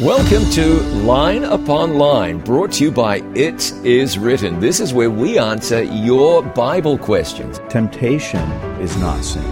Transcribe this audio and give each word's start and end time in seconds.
Welcome 0.00 0.48
to 0.52 0.80
Line 1.02 1.42
Upon 1.42 1.94
Line, 1.94 2.38
brought 2.38 2.70
to 2.74 2.84
you 2.84 2.92
by 2.92 3.16
It 3.34 3.72
Is 3.84 4.16
Written. 4.16 4.60
This 4.60 4.78
is 4.78 4.94
where 4.94 5.10
we 5.10 5.40
answer 5.40 5.82
your 5.82 6.40
Bible 6.40 6.96
questions. 6.96 7.58
Temptation 7.68 8.48
is 8.80 8.96
not 8.98 9.24
sin. 9.24 9.42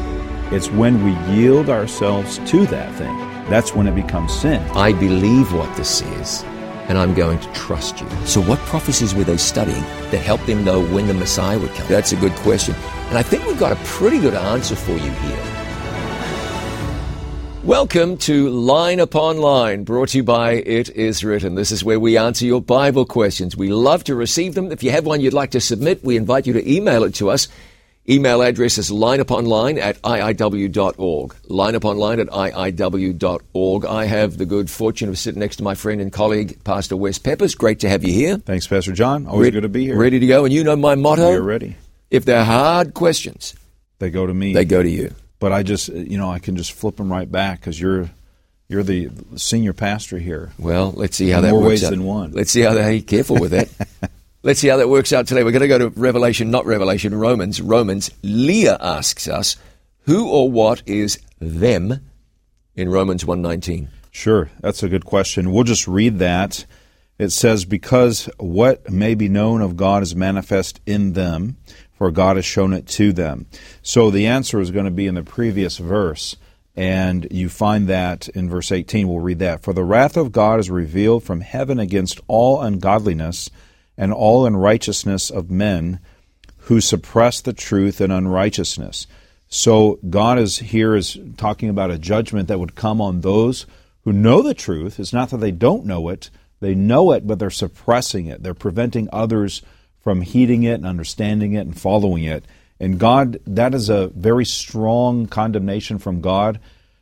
It's 0.53 0.71
when 0.71 1.03
we 1.03 1.35
yield 1.35 1.69
ourselves 1.69 2.39
to 2.49 2.65
that 2.67 2.95
thing. 2.95 3.19
That's 3.51 3.75
when 3.75 3.89
it 3.89 3.97
becomes 3.97 4.33
sin. 4.39 4.63
I 4.71 4.93
believe 4.93 5.53
what 5.53 5.77
this 5.77 6.01
is, 6.01 6.45
and 6.87 6.97
I'm 6.97 7.15
going 7.15 7.41
to 7.41 7.53
trust 7.53 8.01
you. 8.01 8.09
So, 8.25 8.41
what 8.41 8.61
prophecies 8.61 9.17
were 9.17 9.25
they 9.25 9.39
studying 9.39 9.83
that 10.13 10.19
helped 10.19 10.47
them 10.47 10.63
know 10.63 10.81
when 10.81 11.09
the 11.09 11.15
Messiah 11.15 11.59
would 11.59 11.75
come? 11.75 11.89
That's 11.89 12.13
a 12.13 12.17
good 12.17 12.37
question. 12.37 12.77
And 13.09 13.19
I 13.19 13.25
think 13.25 13.45
we've 13.47 13.59
got 13.59 13.73
a 13.73 13.85
pretty 13.85 14.21
good 14.21 14.35
answer 14.35 14.77
for 14.77 14.93
you 14.93 15.11
here. 15.11 15.56
Welcome 17.67 18.17
to 18.19 18.49
Line 18.49 19.01
Upon 19.01 19.39
Line, 19.39 19.83
brought 19.83 20.11
to 20.11 20.19
you 20.19 20.23
by 20.23 20.53
It 20.53 20.89
Is 20.91 21.25
Written. 21.25 21.57
This 21.57 21.73
is 21.73 21.83
where 21.83 21.99
we 21.99 22.17
answer 22.17 22.47
your 22.47 22.61
Bible 22.63 23.05
questions. 23.05 23.57
We 23.57 23.71
love 23.71 24.05
to 24.05 24.15
receive 24.15 24.55
them. 24.55 24.71
If 24.71 24.85
you 24.85 24.93
have 24.93 25.05
one 25.05 25.21
you'd 25.21 25.33
like 25.35 25.51
to 25.51 25.61
submit, 25.61 26.05
we 26.05 26.17
invite 26.17 26.47
you 26.47 26.53
to 26.53 26.73
email 26.73 27.03
it 27.03 27.15
to 27.17 27.29
us. 27.29 27.49
Email 28.09 28.41
address 28.41 28.79
is 28.79 28.93
lineuponline 28.93 29.79
at 29.81 30.01
iiw.org. 30.03 31.35
Lineuponline 31.51 32.21
at 32.21 32.29
iiw.org. 32.29 33.85
I 33.85 34.05
have 34.05 34.39
the 34.39 34.47
good 34.47 34.71
fortune 34.71 35.09
of 35.09 35.19
sitting 35.19 35.41
next 35.41 35.57
to 35.57 35.65
my 35.65 35.75
friend 35.75 36.01
and 36.01 36.13
colleague, 36.13 36.63
Pastor 36.63 36.97
Wes 36.97 37.19
Peppers. 37.19 37.57
Great 37.57 37.81
to 37.81 37.89
have 37.89 38.05
you 38.05 38.13
here. 38.13 38.37
Thanks, 38.39 38.69
Pastor 38.69 38.93
John. 38.93 39.27
Always 39.27 39.51
good 39.51 39.63
to 39.63 39.69
be 39.69 39.87
here. 39.87 39.99
Ready 39.99 40.21
to 40.21 40.27
go. 40.29 40.45
And 40.45 40.55
you 40.55 40.63
know 40.63 40.77
my 40.77 40.95
motto? 40.95 41.31
We're 41.31 41.41
ready. 41.43 41.77
If 42.13 42.27
they're 42.27 42.45
hard 42.45 42.95
questions, 42.95 43.57
They 43.99 44.11
go 44.11 44.25
to 44.25 44.33
me. 44.33 44.53
they 44.55 44.65
go 44.65 44.85
to 44.85 44.89
you. 44.89 45.13
But 45.39 45.53
I 45.53 45.63
just, 45.63 45.89
you 45.89 46.19
know, 46.19 46.31
I 46.31 46.39
can 46.39 46.57
just 46.57 46.73
flip 46.73 46.97
them 46.97 47.13
right 47.13 47.31
back 47.31 47.61
because 47.61 47.81
you're, 47.81 48.11
you're 48.69 48.83
the 48.83 49.11
senior 49.37 49.73
pastor 49.73 50.19
here. 50.19 50.53
Well, 50.59 50.93
let's 50.97 51.17
see 51.17 51.29
how 51.29 51.41
that 51.43 51.51
More 51.51 51.61
works 51.61 51.69
ways 51.69 51.85
out. 51.85 51.91
than 51.91 52.05
one. 52.05 52.33
Let's 52.33 52.51
see 52.51 52.63
how 52.63 52.75
that. 52.75 52.83
Hey, 52.85 53.01
careful 53.01 53.39
with 53.39 53.53
that. 53.53 53.69
let's 54.43 54.61
see 54.61 54.69
how 54.69 54.77
that 54.79 54.89
works 54.89 55.13
out 55.13 55.27
today. 55.27 55.45
We're 55.45 55.53
going 55.53 55.63
to 55.63 55.69
go 55.69 55.79
to 55.79 55.89
Revelation, 55.91 56.51
not 56.51 56.67
Revelation, 56.67 57.15
Romans. 57.15 57.61
Romans. 57.61 58.11
Leah 58.23 58.79
asks 58.81 59.29
us, 59.29 59.57
"Who 60.03 60.29
or 60.29 60.51
what 60.51 60.83
is 60.87 61.19
them?" 61.41 62.01
In 62.75 62.89
Romans 62.91 63.25
one 63.25 63.41
nineteen. 63.41 63.89
Sure, 64.11 64.51
that's 64.61 64.83
a 64.83 64.89
good 64.89 65.05
question. 65.05 65.53
We'll 65.53 65.65
just 65.65 65.87
read 65.87 66.19
that. 66.21 66.65
It 67.19 67.31
says, 67.31 67.65
Because 67.65 68.29
what 68.39 68.91
may 68.91 69.15
be 69.15 69.29
known 69.29 69.63
of 69.63 69.77
God 69.77 70.03
is 70.03 70.15
manifest 70.15 70.81
in 70.87 71.15
them, 71.15 71.57
for 71.97 72.11
God 72.11 72.37
has 72.37 72.45
shown 72.45 72.73
it 72.73 72.87
to 72.89 73.13
them. 73.13 73.47
So 73.83 74.11
the 74.11 74.27
answer 74.27 74.61
is 74.61 74.71
going 74.71 74.85
to 74.85 74.91
be 74.91 75.07
in 75.07 75.15
the 75.15 75.23
previous 75.23 75.79
verse, 75.79 76.37
and 76.75 77.27
you 77.31 77.49
find 77.49 77.89
that 77.89 78.29
in 78.29 78.51
verse 78.51 78.71
18. 78.71 79.09
We'll 79.09 79.21
read 79.21 79.39
that. 79.39 79.63
For 79.63 79.73
the 79.73 79.85
wrath 79.85 80.17
of 80.17 80.33
God 80.33 80.61
is 80.61 80.71
revealed 80.71 81.25
from 81.25 81.41
heaven 81.41 81.79
against 81.79 82.21
all 82.29 82.61
ungodliness 82.61 83.51
and 83.97 84.13
all 84.13 84.45
unrighteousness 84.45 85.31
of 85.31 85.51
men 85.51 86.01
who 86.59 86.81
suppress 86.81 87.41
the 87.41 87.53
truth 87.53 88.01
in 88.01 88.11
unrighteousness. 88.11 89.07
So 89.49 89.99
God 90.11 90.39
is 90.39 90.59
here 90.59 90.95
is 90.97 91.17
talking 91.37 91.69
about 91.69 91.91
a 91.91 91.99
judgment 91.99 92.49
that 92.49 92.59
would 92.59 92.75
come 92.75 93.01
on 93.01 93.21
those 93.21 93.65
who 94.03 94.13
know 94.13 94.43
the 94.43 94.55
truth. 94.55 95.01
It's 95.01 95.13
not 95.13 95.31
that 95.31 95.39
they 95.39 95.53
don't 95.53 95.87
know 95.87 96.09
it, 96.09 96.31
they 96.61 96.75
know 96.75 97.13
it, 97.13 97.27
but 97.27 97.39
they're 97.39 97.51
suppressing 97.51 98.27
it. 98.27 98.43
They're 98.43 98.55
preventing 98.55 99.09
others 99.13 99.63
from 100.07 100.21
heeding 100.21 100.63
it 100.63 100.75
and 100.75 100.87
understanding 100.87 101.55
it 101.55 101.67
and 101.67 101.77
following 101.77 102.23
it. 102.23 102.45
And 102.79 102.97
God, 102.97 103.41
that 103.45 103.75
is 103.75 103.89
a 103.89 104.07
very 104.15 104.45
strong 104.45 105.27
condemnation 105.27 105.99
from 105.99 106.21
God. 106.21 106.61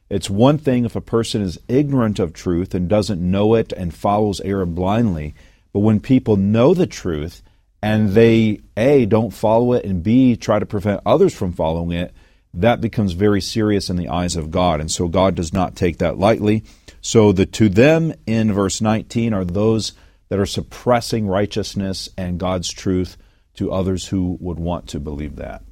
It's 0.08 0.30
one 0.30 0.56
thing 0.56 0.86
if 0.86 0.96
a 0.96 1.02
person 1.02 1.42
is 1.42 1.60
ignorant 1.68 2.18
of 2.18 2.32
truth 2.32 2.74
and 2.74 2.88
doesn't 2.88 3.20
know 3.20 3.56
it 3.56 3.74
and 3.74 3.92
follows 3.92 4.40
error 4.40 4.64
blindly, 4.64 5.34
but 5.74 5.80
when 5.80 6.00
people 6.00 6.38
know 6.38 6.72
the 6.72 6.86
truth 6.86 7.42
and 7.82 8.12
they 8.12 8.60
A, 8.74 9.04
don't 9.04 9.34
follow 9.34 9.74
it, 9.74 9.84
and 9.84 10.02
B, 10.02 10.34
try 10.34 10.58
to 10.58 10.64
prevent 10.64 11.02
others 11.04 11.34
from 11.34 11.52
following 11.52 11.92
it, 11.92 12.14
that 12.54 12.80
becomes 12.80 13.12
very 13.12 13.42
serious 13.42 13.90
in 13.90 13.96
the 13.96 14.08
eyes 14.08 14.34
of 14.34 14.50
God. 14.50 14.80
And 14.80 14.90
so 14.90 15.08
God 15.08 15.34
does 15.34 15.52
not 15.52 15.76
take 15.76 15.98
that 15.98 16.18
lightly. 16.18 16.64
So 17.02 17.32
the 17.32 17.44
to 17.44 17.68
them 17.68 18.14
in 18.26 18.50
verse 18.54 18.80
19 18.80 19.34
are 19.34 19.44
those 19.44 19.92
that 20.28 20.38
are 20.38 20.46
suppressing 20.46 21.26
righteousness 21.26 22.08
and 22.16 22.40
God's 22.40 22.70
truth 22.70 23.16
to 23.54 23.72
others 23.72 24.08
who 24.08 24.36
would 24.40 24.58
want 24.58 24.88
to 24.88 25.00
believe 25.00 25.36
that. 25.36 25.62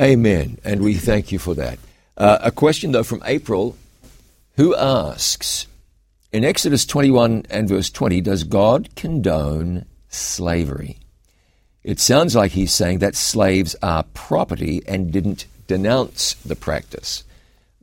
Amen. 0.00 0.58
And 0.64 0.82
we 0.82 0.94
thank 0.94 1.32
you 1.32 1.38
for 1.38 1.54
that. 1.54 1.78
Uh, 2.16 2.38
a 2.40 2.50
question 2.50 2.92
though 2.92 3.02
from 3.02 3.22
April, 3.24 3.76
who 4.56 4.74
asks, 4.76 5.66
in 6.32 6.44
Exodus 6.44 6.84
twenty 6.84 7.10
one 7.10 7.44
and 7.50 7.68
verse 7.68 7.90
twenty, 7.90 8.20
does 8.20 8.44
God 8.44 8.94
condone 8.94 9.86
slavery? 10.08 10.98
It 11.82 12.00
sounds 12.00 12.36
like 12.36 12.52
he's 12.52 12.72
saying 12.72 12.98
that 12.98 13.16
slaves 13.16 13.74
are 13.82 14.04
property 14.14 14.82
and 14.86 15.12
didn't 15.12 15.46
denounce 15.66 16.34
the 16.34 16.56
practice. 16.56 17.24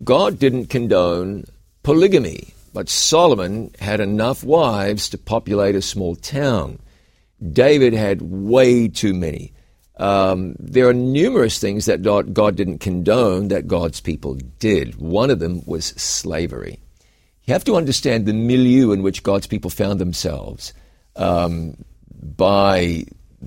God 0.04 0.38
didn't 0.38 0.68
condone 0.68 1.46
polygamy, 1.84 2.54
but 2.76 2.90
Solomon 2.90 3.72
had 3.80 4.02
enough 4.02 4.44
wives 4.44 5.08
to 5.08 5.18
populate 5.18 5.76
a 5.76 5.82
small 5.82 6.14
town. 6.14 6.78
David 7.42 7.94
had 7.94 8.22
way 8.22 8.90
too 8.90 9.14
many. 9.14 9.54
Um, 9.96 10.58
there 10.60 10.90
are 10.90 10.94
numerous 10.94 11.58
things 11.58 11.86
that 11.86 12.02
God 12.02 12.58
didn't 12.58 12.80
condone 12.80 13.48
that 13.48 13.70
God's 13.70 14.02
people 14.02 14.36
did. 14.60 14.96
One 14.96 15.30
of 15.30 15.40
them 15.40 15.62
was 15.66 15.86
slavery. 15.86 16.82
You 17.46 17.54
have 17.54 17.64
to 17.64 17.78
understand 17.78 18.26
the 18.26 18.34
milieu 18.34 18.92
in 18.92 19.04
which 19.04 19.24
God's 19.24 19.48
people 19.48 19.70
found 19.70 20.02
themselves. 20.02 20.74
Um, 21.16 21.78
by 22.12 23.06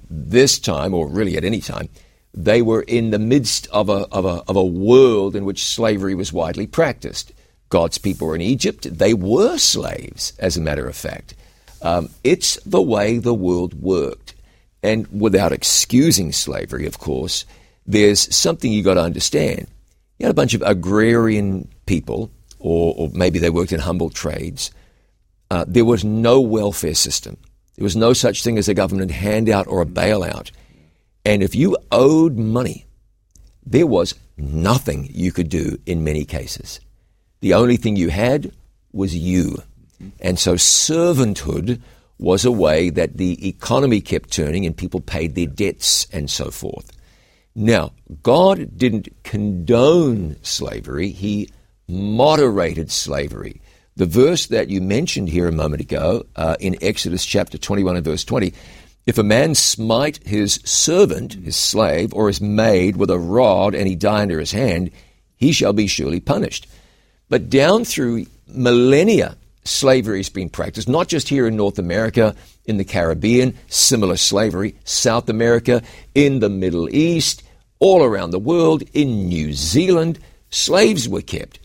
this 0.09 0.59
time, 0.59 0.95
or 0.95 1.07
really 1.07 1.37
at 1.37 1.45
any 1.45 1.61
time, 1.61 1.91
they 2.33 2.63
were 2.63 2.81
in 2.81 3.11
the 3.11 3.19
midst 3.19 3.67
of 3.73 3.91
a, 3.91 4.07
of, 4.11 4.25
a, 4.25 4.43
of 4.49 4.57
a 4.57 4.65
world 4.65 5.37
in 5.37 5.45
which 5.45 5.67
slavery 5.67 6.15
was 6.15 6.33
widely 6.33 6.67
practiced. 6.67 7.35
God's 7.69 7.99
people 7.99 8.29
were 8.29 8.35
in 8.35 8.41
Egypt. 8.41 8.87
They 8.99 9.15
were 9.15 9.59
slaves, 9.59 10.33
as 10.39 10.57
a 10.57 10.61
matter 10.61 10.89
of 10.89 10.97
fact. 10.97 11.35
Um, 11.83 12.09
it's 12.25 12.57
the 12.65 12.83
way 12.83 13.19
the 13.19 13.35
world 13.35 13.75
worked. 13.75 14.35
And 14.83 15.07
without 15.09 15.53
excusing 15.53 16.33
slavery, 16.33 16.87
of 16.87 16.99
course, 16.99 17.45
there's 17.87 18.35
something 18.35 18.73
you 18.73 18.83
got 18.83 18.95
to 18.95 19.03
understand. 19.03 19.67
You 20.19 20.27
had 20.27 20.31
a 20.31 20.35
bunch 20.35 20.55
of 20.55 20.63
agrarian 20.63 21.69
people, 21.87 22.31
or, 22.59 22.95
or 22.97 23.11
maybe 23.13 23.39
they 23.39 23.51
worked 23.51 23.73
in 23.73 23.81
humble 23.81 24.11
trades. 24.11 24.71
Uh, 25.51 25.65
there 25.67 25.85
was 25.85 26.05
no 26.05 26.41
welfare 26.41 26.95
system. 26.95 27.37
There 27.77 27.85
was 27.85 27.97
no 27.97 28.13
such 28.13 28.43
thing 28.43 28.59
as 28.59 28.69
a 28.69 28.75
government 28.75 29.11
handout 29.11 29.67
or 29.67 29.83
a 29.83 29.87
bailout. 29.87 30.51
And 31.25 31.43
if 31.43 31.55
you 31.55 31.77
owed 31.93 32.37
money, 32.37 32.87
there 33.65 33.87
was 33.87 34.15
nothing 34.37 35.09
you 35.13 35.33
could 35.33 35.49
do 35.49 35.79
in 35.87 36.05
many 36.05 36.25
cases. 36.25 36.81
The 37.41 37.55
only 37.55 37.77
thing 37.77 37.97
you 37.97 38.09
had 38.09 38.53
was 38.93 39.15
you. 39.17 39.63
And 40.21 40.39
so 40.39 40.55
servanthood 40.55 41.81
was 42.19 42.45
a 42.45 42.53
way 42.53 42.91
that 42.91 43.17
the 43.17 43.49
economy 43.49 44.01
kept 44.01 44.33
turning 44.33 44.67
and 44.67 44.77
people 44.77 45.01
paid 45.01 45.35
their 45.35 45.47
debts 45.47 46.07
and 46.13 46.29
so 46.29 46.51
forth. 46.51 46.93
Now, 47.55 47.93
God 48.23 48.77
didn't 48.77 49.09
condone 49.25 50.37
slavery, 50.43 51.11
He 51.11 51.51
moderated 51.89 52.91
slavery. 52.91 53.61
The 53.97 54.07
verse 54.07 54.47
that 54.47 54.69
you 54.69 54.81
mentioned 54.81 55.29
here 55.29 55.49
a 55.49 55.53
moment 55.53 55.83
ago 55.83 56.25
uh, 56.37 56.57
in 56.61 56.77
Exodus 56.83 57.25
chapter 57.25 57.59
21 57.59 57.97
and 57.97 58.05
verse 58.05 58.25
20 58.25 58.53
if 59.09 59.17
a 59.17 59.23
man 59.23 59.55
smite 59.55 60.21
his 60.27 60.61
servant, 60.67 61.33
his 61.33 61.57
slave, 61.57 62.13
or 62.13 62.29
his 62.29 62.43
maid 62.43 62.99
with 62.99 63.09
a 63.09 63.19
rod 63.19 63.75
and 63.75 63.89
he 63.89 63.95
die 63.95 64.21
under 64.21 64.39
his 64.39 64.53
hand, 64.53 64.91
he 65.35 65.51
shall 65.51 65.73
be 65.73 65.87
surely 65.87 66.21
punished. 66.21 66.67
But 67.29 67.51
down 67.51 67.85
through 67.85 68.27
millennia, 68.47 69.37
slavery 69.65 70.19
has 70.19 70.29
been 70.29 70.49
practiced, 70.49 70.89
not 70.89 71.09
just 71.09 71.29
here 71.29 71.47
in 71.47 71.57
North 71.57 71.79
America, 71.79 72.35
in 72.65 72.79
the 72.79 72.85
Caribbean, 72.85 73.57
similar 73.69 74.17
slavery, 74.17 74.77
South 74.85 75.29
America, 75.29 75.83
in 76.15 76.41
the 76.41 76.49
Middle 76.49 76.89
East, 76.95 77.43
all 77.79 78.03
around 78.03 78.31
the 78.31 78.39
world, 78.39 78.83
in 78.93 79.29
New 79.29 79.53
Zealand, 79.53 80.19
slaves 80.51 81.09
were 81.09 81.23
kept. 81.23 81.61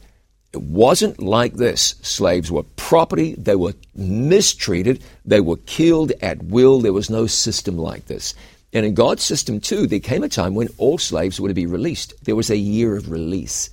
It 0.53 0.61
wasn't 0.61 1.19
like 1.19 1.55
this. 1.55 1.95
Slaves 2.03 2.51
were 2.51 2.63
property, 2.75 3.33
they 3.35 3.55
were 3.55 3.73
mistreated, 3.95 5.03
they 5.25 5.41
were 5.41 5.57
killed 5.57 6.11
at 6.21 6.43
will. 6.43 6.79
There 6.79 6.93
was 6.93 7.09
no 7.09 7.25
system 7.25 7.77
like 7.77 8.05
this. 8.05 8.35
And 8.71 8.85
in 8.85 8.93
God's 8.93 9.23
system, 9.23 9.59
too, 9.59 9.87
there 9.87 9.99
came 9.99 10.23
a 10.23 10.29
time 10.29 10.53
when 10.53 10.67
all 10.77 10.97
slaves 10.97 11.39
were 11.39 11.47
to 11.47 11.53
be 11.53 11.65
released. 11.65 12.13
There 12.23 12.35
was 12.35 12.51
a 12.51 12.57
year 12.57 12.95
of 12.95 13.09
release. 13.09 13.69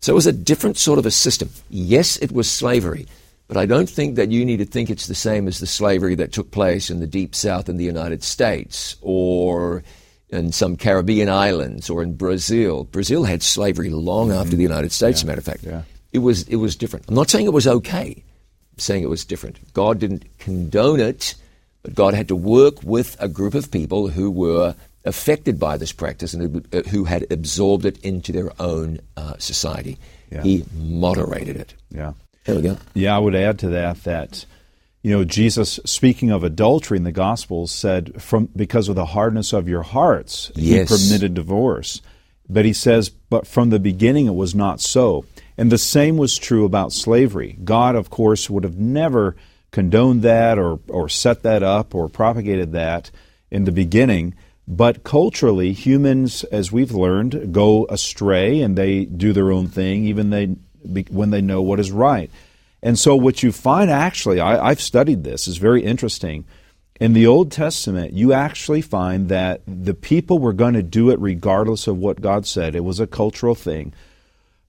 So 0.00 0.12
it 0.12 0.14
was 0.14 0.26
a 0.26 0.32
different 0.32 0.78
sort 0.78 0.98
of 0.98 1.06
a 1.06 1.10
system. 1.10 1.50
Yes, 1.70 2.16
it 2.18 2.32
was 2.32 2.50
slavery, 2.50 3.06
but 3.48 3.56
I 3.56 3.66
don't 3.66 3.88
think 3.88 4.16
that 4.16 4.30
you 4.30 4.44
need 4.44 4.58
to 4.58 4.64
think 4.64 4.90
it's 4.90 5.06
the 5.06 5.14
same 5.14 5.48
as 5.48 5.60
the 5.60 5.66
slavery 5.66 6.14
that 6.16 6.32
took 6.32 6.50
place 6.50 6.90
in 6.90 7.00
the 7.00 7.06
deep 7.06 7.34
south 7.34 7.68
in 7.68 7.76
the 7.76 7.84
United 7.84 8.22
States 8.22 8.96
or 9.00 9.82
in 10.28 10.52
some 10.52 10.76
Caribbean 10.76 11.28
islands 11.28 11.88
or 11.88 12.02
in 12.02 12.14
Brazil. 12.14 12.84
Brazil 12.84 13.24
had 13.24 13.42
slavery 13.42 13.90
long 13.90 14.32
after 14.32 14.50
the 14.50 14.56
mm-hmm. 14.56 14.62
United 14.62 14.92
States, 14.92 15.20
as 15.20 15.22
a 15.22 15.26
matter 15.26 15.38
of 15.38 15.44
fact. 15.44 15.62
yeah. 15.62 15.82
It 16.12 16.18
was 16.20 16.48
it 16.48 16.56
was 16.56 16.76
different. 16.76 17.06
I'm 17.08 17.14
not 17.14 17.28
saying 17.28 17.46
it 17.46 17.52
was 17.52 17.66
okay, 17.66 18.22
I'm 18.72 18.78
saying 18.78 19.02
it 19.02 19.10
was 19.10 19.24
different. 19.24 19.58
God 19.74 19.98
didn't 19.98 20.24
condone 20.38 21.00
it, 21.00 21.34
but 21.82 21.94
God 21.94 22.14
had 22.14 22.28
to 22.28 22.36
work 22.36 22.82
with 22.82 23.16
a 23.20 23.28
group 23.28 23.54
of 23.54 23.70
people 23.70 24.08
who 24.08 24.30
were 24.30 24.74
affected 25.06 25.58
by 25.58 25.76
this 25.76 25.92
practice 25.92 26.34
and 26.34 26.66
who 26.88 27.04
had 27.04 27.26
absorbed 27.30 27.84
it 27.84 27.98
into 28.04 28.32
their 28.32 28.50
own 28.60 28.98
uh, 29.16 29.34
society. 29.38 29.98
Yeah. 30.30 30.42
He 30.42 30.64
moderated 30.74 31.56
it. 31.56 31.74
Yeah. 31.90 32.12
There 32.44 32.56
we 32.56 32.62
go. 32.62 32.76
Yeah, 32.94 33.16
I 33.16 33.18
would 33.18 33.34
add 33.34 33.58
to 33.60 33.68
that 33.70 34.04
that 34.04 34.44
you 35.02 35.12
know 35.12 35.24
Jesus 35.24 35.78
speaking 35.84 36.30
of 36.30 36.44
adultery 36.44 36.96
in 36.96 37.04
the 37.04 37.12
Gospels 37.12 37.70
said 37.72 38.20
from 38.20 38.48
because 38.56 38.88
of 38.88 38.96
the 38.96 39.06
hardness 39.06 39.52
of 39.52 39.68
your 39.68 39.82
hearts 39.82 40.50
yes. 40.54 40.88
he 40.88 40.96
permitted 40.96 41.34
divorce. 41.34 42.02
But 42.48 42.64
he 42.64 42.72
says 42.72 43.08
but 43.08 43.46
from 43.46 43.70
the 43.70 43.80
beginning 43.80 44.26
it 44.26 44.34
was 44.34 44.54
not 44.54 44.80
so. 44.80 45.24
And 45.58 45.72
the 45.72 45.78
same 45.78 46.16
was 46.16 46.36
true 46.36 46.64
about 46.64 46.92
slavery. 46.92 47.58
God 47.64 47.96
of 47.96 48.10
course 48.10 48.48
would 48.50 48.64
have 48.64 48.78
never 48.78 49.36
condoned 49.72 50.22
that 50.22 50.58
or 50.58 50.78
or 50.88 51.08
set 51.08 51.42
that 51.42 51.62
up 51.62 51.94
or 51.94 52.08
propagated 52.08 52.72
that 52.72 53.10
in 53.50 53.64
the 53.64 53.72
beginning. 53.72 54.34
But 54.68 55.04
culturally, 55.04 55.72
humans, 55.72 56.42
as 56.44 56.72
we've 56.72 56.92
learned, 56.92 57.52
go 57.52 57.86
astray 57.88 58.60
and 58.60 58.76
they 58.76 59.04
do 59.04 59.32
their 59.32 59.52
own 59.52 59.68
thing, 59.68 60.04
even 60.06 60.30
they 60.30 60.56
when 61.10 61.30
they 61.30 61.40
know 61.40 61.62
what 61.62 61.80
is 61.80 61.90
right. 61.90 62.30
And 62.82 62.98
so, 62.98 63.16
what 63.16 63.42
you 63.42 63.52
find 63.52 63.90
actually, 63.90 64.40
I, 64.40 64.68
I've 64.68 64.80
studied 64.80 65.24
this, 65.24 65.48
is 65.48 65.56
very 65.56 65.82
interesting. 65.82 66.44
In 67.00 67.12
the 67.12 67.26
Old 67.26 67.52
Testament, 67.52 68.12
you 68.12 68.32
actually 68.32 68.80
find 68.80 69.28
that 69.28 69.60
the 69.66 69.94
people 69.94 70.38
were 70.38 70.52
going 70.52 70.74
to 70.74 70.82
do 70.82 71.10
it 71.10 71.18
regardless 71.20 71.86
of 71.86 71.98
what 71.98 72.20
God 72.20 72.46
said. 72.46 72.74
It 72.74 72.84
was 72.84 73.00
a 73.00 73.06
cultural 73.06 73.54
thing. 73.54 73.92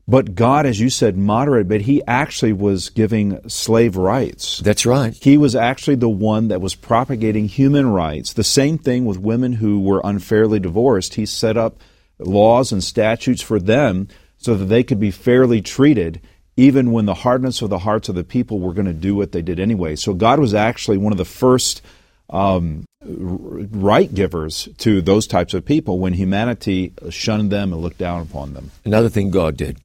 But 0.09 0.35
God, 0.35 0.65
as 0.65 0.79
you 0.79 0.89
said, 0.89 1.17
moderated, 1.17 1.67
but 1.67 1.81
He 1.81 2.01
actually 2.07 2.53
was 2.53 2.89
giving 2.89 3.47
slave 3.49 3.97
rights. 3.97 4.59
That's 4.59 4.85
right. 4.85 5.13
He 5.21 5.37
was 5.37 5.55
actually 5.55 5.95
the 5.95 6.07
one 6.07 6.47
that 6.47 6.61
was 6.61 6.75
propagating 6.75 7.49
human 7.49 7.89
rights. 7.89 8.31
The 8.31 8.43
same 8.43 8.77
thing 8.77 9.05
with 9.05 9.17
women 9.17 9.53
who 9.53 9.81
were 9.81 10.01
unfairly 10.03 10.59
divorced. 10.59 11.15
He 11.15 11.25
set 11.25 11.57
up 11.57 11.81
laws 12.19 12.71
and 12.71 12.83
statutes 12.83 13.41
for 13.41 13.59
them 13.59 14.07
so 14.37 14.55
that 14.55 14.65
they 14.65 14.83
could 14.83 14.99
be 14.99 15.11
fairly 15.11 15.61
treated 15.61 16.21
even 16.55 16.91
when 16.91 17.05
the 17.05 17.13
hardness 17.13 17.61
of 17.61 17.69
the 17.69 17.79
hearts 17.79 18.09
of 18.09 18.15
the 18.15 18.23
people 18.23 18.59
were 18.59 18.73
going 18.73 18.87
to 18.87 18.93
do 18.93 19.15
what 19.15 19.31
they 19.31 19.41
did 19.41 19.59
anyway. 19.59 19.95
So 19.95 20.13
God 20.13 20.39
was 20.39 20.53
actually 20.53 20.97
one 20.97 21.11
of 21.11 21.17
the 21.17 21.25
first 21.25 21.83
um, 22.29 22.85
right 23.03 24.11
givers 24.13 24.67
to 24.79 25.01
those 25.01 25.27
types 25.27 25.53
of 25.53 25.65
people 25.65 25.99
when 25.99 26.13
humanity 26.13 26.93
shunned 27.09 27.51
them 27.51 27.73
and 27.73 27.81
looked 27.81 27.99
down 27.99 28.21
upon 28.21 28.53
them. 28.53 28.71
Another 28.85 29.09
thing 29.09 29.29
God 29.29 29.55
did 29.55 29.79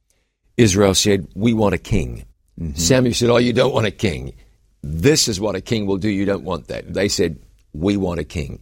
Israel 0.56 0.94
said, 0.94 1.28
We 1.34 1.54
want 1.54 1.74
a 1.74 1.78
king. 1.78 2.24
Mm-hmm. 2.60 2.76
Samuel 2.76 3.14
said, 3.14 3.30
Oh, 3.30 3.38
you 3.38 3.52
don't 3.52 3.74
want 3.74 3.86
a 3.86 3.92
king. 3.92 4.34
This 4.82 5.28
is 5.28 5.40
what 5.40 5.54
a 5.54 5.60
king 5.60 5.86
will 5.86 5.98
do. 5.98 6.08
You 6.08 6.24
don't 6.24 6.44
want 6.44 6.68
that. 6.68 6.92
They 6.92 7.08
said, 7.08 7.38
We 7.72 7.96
want 7.96 8.20
a 8.20 8.24
king. 8.24 8.60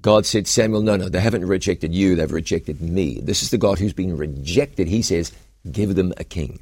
God 0.00 0.26
said, 0.26 0.46
Samuel, 0.46 0.82
no, 0.82 0.96
no, 0.96 1.08
they 1.08 1.20
haven't 1.20 1.44
rejected 1.44 1.92
you, 1.92 2.14
they've 2.14 2.30
rejected 2.30 2.80
me. 2.80 3.20
This 3.20 3.42
is 3.42 3.50
the 3.50 3.58
God 3.58 3.78
who's 3.78 3.92
been 3.92 4.16
rejected. 4.16 4.86
He 4.86 5.02
says, 5.02 5.32
give 5.70 5.94
them 5.94 6.12
a 6.16 6.24
king. 6.24 6.60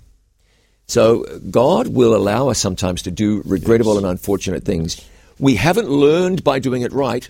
So 0.87 1.25
God 1.51 1.89
will 1.89 2.15
allow 2.15 2.49
us 2.49 2.59
sometimes 2.59 3.03
to 3.03 3.11
do 3.11 3.43
regrettable 3.45 3.95
yes. 3.95 4.03
and 4.03 4.11
unfortunate 4.11 4.65
things. 4.65 5.05
We 5.39 5.57
haven't 5.57 5.91
learned 5.91 6.45
by 6.45 6.59
doing 6.61 6.83
it 6.83 6.93
right. 6.93 7.29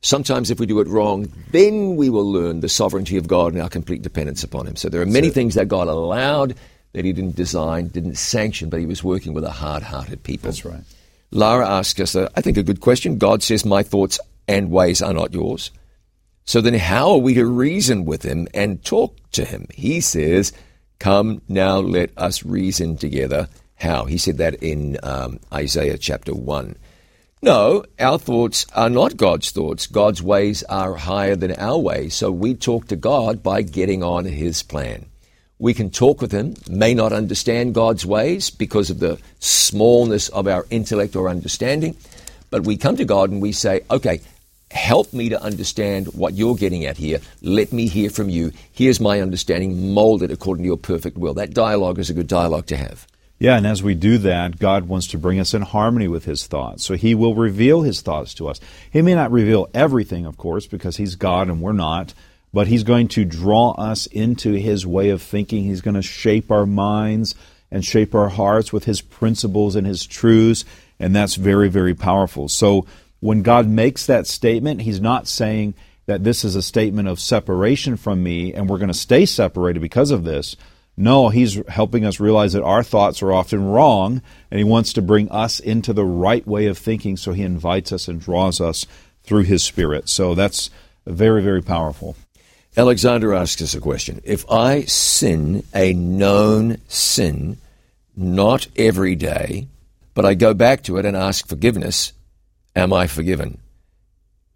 Sometimes 0.00 0.50
if 0.50 0.58
we 0.58 0.66
do 0.66 0.80
it 0.80 0.88
wrong, 0.88 1.32
then 1.50 1.96
we 1.96 2.10
will 2.10 2.30
learn 2.30 2.60
the 2.60 2.68
sovereignty 2.68 3.16
of 3.16 3.28
God 3.28 3.52
and 3.52 3.62
our 3.62 3.68
complete 3.68 4.02
dependence 4.02 4.42
upon 4.42 4.66
Him. 4.66 4.76
So 4.76 4.88
there 4.88 5.02
are 5.02 5.06
many 5.06 5.28
so, 5.28 5.34
things 5.34 5.54
that 5.54 5.68
God 5.68 5.88
allowed 5.88 6.54
that 6.96 7.04
He 7.04 7.12
didn't 7.12 7.36
design, 7.36 7.88
didn't 7.88 8.16
sanction, 8.16 8.70
but 8.70 8.80
He 8.80 8.86
was 8.86 9.04
working 9.04 9.34
with 9.34 9.44
a 9.44 9.50
hard 9.50 9.82
hearted 9.82 10.22
people. 10.22 10.50
That's 10.50 10.64
right. 10.64 10.80
Lara 11.30 11.68
asks 11.68 12.00
us, 12.00 12.16
I 12.16 12.40
think, 12.40 12.56
a 12.56 12.62
good 12.62 12.80
question. 12.80 13.18
God 13.18 13.42
says, 13.42 13.66
My 13.66 13.82
thoughts 13.82 14.18
and 14.48 14.70
ways 14.70 15.02
are 15.02 15.12
not 15.12 15.34
yours. 15.34 15.70
So 16.46 16.62
then, 16.62 16.72
how 16.72 17.10
are 17.10 17.18
we 17.18 17.34
to 17.34 17.44
reason 17.44 18.06
with 18.06 18.22
him 18.22 18.48
and 18.54 18.82
talk 18.82 19.14
to 19.32 19.44
him? 19.44 19.66
He 19.74 20.00
says, 20.00 20.54
Come 20.98 21.42
now, 21.50 21.80
let 21.80 22.16
us 22.16 22.44
reason 22.44 22.96
together. 22.96 23.48
How? 23.74 24.06
He 24.06 24.16
said 24.16 24.38
that 24.38 24.54
in 24.54 24.96
um, 25.02 25.38
Isaiah 25.52 25.98
chapter 25.98 26.34
1. 26.34 26.76
No, 27.42 27.84
our 28.00 28.18
thoughts 28.18 28.64
are 28.74 28.88
not 28.88 29.18
God's 29.18 29.50
thoughts. 29.50 29.86
God's 29.86 30.22
ways 30.22 30.62
are 30.62 30.94
higher 30.94 31.36
than 31.36 31.52
our 31.56 31.76
ways. 31.78 32.14
So 32.14 32.30
we 32.30 32.54
talk 32.54 32.88
to 32.88 32.96
God 32.96 33.42
by 33.42 33.60
getting 33.60 34.02
on 34.02 34.24
his 34.24 34.62
plan. 34.62 35.04
We 35.58 35.72
can 35.72 35.90
talk 35.90 36.20
with 36.20 36.32
him, 36.32 36.54
may 36.68 36.92
not 36.92 37.12
understand 37.12 37.74
God's 37.74 38.04
ways 38.04 38.50
because 38.50 38.90
of 38.90 38.98
the 38.98 39.18
smallness 39.38 40.28
of 40.28 40.46
our 40.46 40.66
intellect 40.70 41.16
or 41.16 41.28
understanding, 41.28 41.96
but 42.50 42.64
we 42.64 42.76
come 42.76 42.96
to 42.96 43.04
God 43.04 43.30
and 43.30 43.40
we 43.40 43.52
say, 43.52 43.80
okay, 43.90 44.20
help 44.70 45.12
me 45.12 45.30
to 45.30 45.42
understand 45.42 46.08
what 46.08 46.34
you're 46.34 46.56
getting 46.56 46.84
at 46.84 46.96
here. 46.96 47.20
Let 47.40 47.72
me 47.72 47.88
hear 47.88 48.10
from 48.10 48.28
you. 48.28 48.52
Here's 48.72 49.00
my 49.00 49.20
understanding, 49.20 49.94
molded 49.94 50.30
according 50.30 50.64
to 50.64 50.68
your 50.68 50.76
perfect 50.76 51.16
will. 51.16 51.34
That 51.34 51.54
dialogue 51.54 51.98
is 51.98 52.10
a 52.10 52.14
good 52.14 52.28
dialogue 52.28 52.66
to 52.66 52.76
have. 52.76 53.06
Yeah, 53.38 53.56
and 53.56 53.66
as 53.66 53.82
we 53.82 53.94
do 53.94 54.16
that, 54.18 54.58
God 54.58 54.88
wants 54.88 55.08
to 55.08 55.18
bring 55.18 55.38
us 55.38 55.52
in 55.52 55.62
harmony 55.62 56.08
with 56.08 56.24
His 56.24 56.46
thoughts. 56.46 56.84
So 56.84 56.94
He 56.94 57.14
will 57.14 57.34
reveal 57.34 57.82
His 57.82 58.00
thoughts 58.00 58.32
to 58.34 58.48
us. 58.48 58.60
He 58.90 59.02
may 59.02 59.14
not 59.14 59.30
reveal 59.30 59.68
everything, 59.74 60.24
of 60.24 60.38
course, 60.38 60.66
because 60.66 60.96
He's 60.96 61.16
God 61.16 61.48
and 61.48 61.60
we're 61.60 61.72
not, 61.72 62.14
but 62.56 62.68
He's 62.68 62.84
going 62.84 63.08
to 63.08 63.26
draw 63.26 63.72
us 63.72 64.06
into 64.06 64.54
His 64.54 64.86
way 64.86 65.10
of 65.10 65.20
thinking. 65.20 65.64
He's 65.64 65.82
going 65.82 65.92
to 65.92 66.00
shape 66.00 66.50
our 66.50 66.64
minds 66.64 67.34
and 67.70 67.84
shape 67.84 68.14
our 68.14 68.30
hearts 68.30 68.72
with 68.72 68.84
His 68.84 69.02
principles 69.02 69.76
and 69.76 69.86
His 69.86 70.06
truths, 70.06 70.64
and 70.98 71.14
that's 71.14 71.34
very, 71.34 71.68
very 71.68 71.92
powerful. 71.92 72.48
So 72.48 72.86
when 73.20 73.42
God 73.42 73.68
makes 73.68 74.06
that 74.06 74.26
statement, 74.26 74.80
He's 74.80 75.02
not 75.02 75.28
saying 75.28 75.74
that 76.06 76.24
this 76.24 76.46
is 76.46 76.56
a 76.56 76.62
statement 76.62 77.08
of 77.08 77.20
separation 77.20 77.98
from 77.98 78.22
me 78.22 78.54
and 78.54 78.70
we're 78.70 78.78
going 78.78 78.88
to 78.88 78.94
stay 78.94 79.26
separated 79.26 79.80
because 79.80 80.10
of 80.10 80.24
this. 80.24 80.56
No, 80.96 81.28
He's 81.28 81.60
helping 81.68 82.06
us 82.06 82.20
realize 82.20 82.54
that 82.54 82.64
our 82.64 82.82
thoughts 82.82 83.22
are 83.22 83.34
often 83.34 83.66
wrong 83.66 84.22
and 84.50 84.56
He 84.56 84.64
wants 84.64 84.94
to 84.94 85.02
bring 85.02 85.28
us 85.30 85.60
into 85.60 85.92
the 85.92 86.06
right 86.06 86.46
way 86.46 86.68
of 86.68 86.78
thinking, 86.78 87.18
so 87.18 87.32
He 87.32 87.42
invites 87.42 87.92
us 87.92 88.08
and 88.08 88.18
draws 88.18 88.62
us 88.62 88.86
through 89.24 89.42
His 89.42 89.62
Spirit. 89.62 90.08
So 90.08 90.34
that's 90.34 90.70
very, 91.04 91.42
very 91.42 91.60
powerful. 91.60 92.16
Alexander 92.76 93.34
asks 93.34 93.62
us 93.62 93.74
a 93.74 93.80
question. 93.80 94.20
If 94.24 94.50
I 94.50 94.82
sin 94.82 95.64
a 95.74 95.94
known 95.94 96.78
sin, 96.88 97.56
not 98.14 98.66
every 98.76 99.14
day, 99.14 99.68
but 100.14 100.24
I 100.24 100.34
go 100.34 100.52
back 100.52 100.82
to 100.84 100.98
it 100.98 101.06
and 101.06 101.16
ask 101.16 101.46
forgiveness, 101.46 102.12
Am 102.74 102.92
I 102.92 103.06
forgiven? 103.06 103.58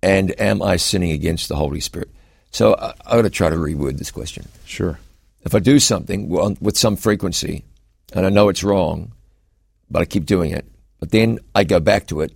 And 0.03 0.39
am 0.39 0.63
I 0.63 0.77
sinning 0.77 1.13
against 1.13 1.49
the 1.49 1.57
Holy 1.57 1.81
Spirit? 1.81 2.11
So 2.51 2.75
I, 2.75 2.93
I 3.07 3.17
got 3.17 3.23
to 3.23 3.31
try 3.31 3.49
to 3.49 3.57
reword 3.57 3.97
this 3.97 4.11
question. 4.11 4.47
Sure. 4.67 4.99
If 5.43 5.55
I 5.55 5.59
do 5.59 5.79
something 5.79 6.29
with 6.29 6.77
some 6.77 6.97
frequency 6.97 7.65
and 8.13 8.27
I 8.27 8.29
know 8.29 8.51
it's 8.51 8.63
wrong, 8.63 9.13
but 9.91 10.01
I 10.03 10.05
keep 10.05 10.27
doing 10.27 10.51
it, 10.51 10.67
but 10.99 11.11
then 11.11 11.39
I 11.55 11.65
go 11.65 11.81
back 11.81 12.09
to 12.09 12.21
it 12.21 12.33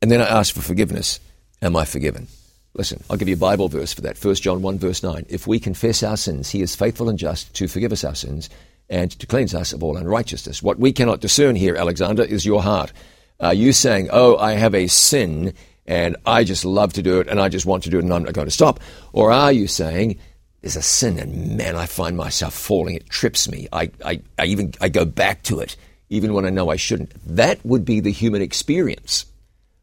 and 0.00 0.10
then 0.10 0.20
I 0.20 0.26
ask 0.26 0.52
for 0.52 0.60
forgiveness, 0.60 1.20
am 1.60 1.76
I 1.76 1.84
forgiven? 1.84 2.26
Listen, 2.74 3.02
I'll 3.10 3.18
give 3.18 3.28
you 3.28 3.34
a 3.34 3.38
Bible 3.38 3.68
verse 3.68 3.92
for 3.92 4.00
that. 4.02 4.22
1 4.22 4.34
John 4.36 4.62
1, 4.62 4.78
verse 4.78 5.02
9. 5.02 5.26
If 5.28 5.46
we 5.46 5.60
confess 5.60 6.02
our 6.02 6.16
sins, 6.16 6.50
he 6.50 6.62
is 6.62 6.74
faithful 6.74 7.08
and 7.08 7.18
just 7.18 7.54
to 7.54 7.68
forgive 7.68 7.92
us 7.92 8.04
our 8.04 8.14
sins 8.14 8.48
and 8.88 9.10
to 9.10 9.26
cleanse 9.26 9.54
us 9.54 9.72
of 9.72 9.82
all 9.82 9.96
unrighteousness. 9.96 10.62
What 10.62 10.78
we 10.78 10.92
cannot 10.92 11.20
discern 11.20 11.54
here, 11.54 11.76
Alexander, 11.76 12.22
is 12.22 12.46
your 12.46 12.62
heart. 12.62 12.92
Are 13.40 13.54
you 13.54 13.72
saying, 13.72 14.08
oh, 14.10 14.36
I 14.38 14.52
have 14.52 14.74
a 14.74 14.86
sin 14.86 15.54
and 15.86 16.16
I 16.24 16.44
just 16.44 16.64
love 16.64 16.94
to 16.94 17.02
do 17.02 17.20
it 17.20 17.28
and 17.28 17.40
I 17.40 17.48
just 17.48 17.66
want 17.66 17.84
to 17.84 17.90
do 17.90 17.98
it 17.98 18.04
and 18.04 18.12
I'm 18.12 18.24
not 18.24 18.34
going 18.34 18.46
to 18.46 18.50
stop? 18.50 18.80
Or 19.12 19.30
are 19.30 19.52
you 19.52 19.66
saying, 19.66 20.18
there's 20.62 20.76
a 20.76 20.82
sin 20.82 21.18
and 21.18 21.56
man, 21.56 21.76
I 21.76 21.86
find 21.86 22.16
myself 22.16 22.54
falling. 22.54 22.94
It 22.94 23.10
trips 23.10 23.50
me. 23.50 23.68
I, 23.72 23.90
I, 24.04 24.22
I 24.38 24.46
even 24.46 24.72
I 24.80 24.88
go 24.88 25.04
back 25.04 25.42
to 25.44 25.60
it 25.60 25.76
even 26.08 26.34
when 26.34 26.46
I 26.46 26.50
know 26.50 26.70
I 26.70 26.76
shouldn't. 26.76 27.12
That 27.26 27.64
would 27.66 27.84
be 27.84 28.00
the 28.00 28.12
human 28.12 28.42
experience. 28.42 29.26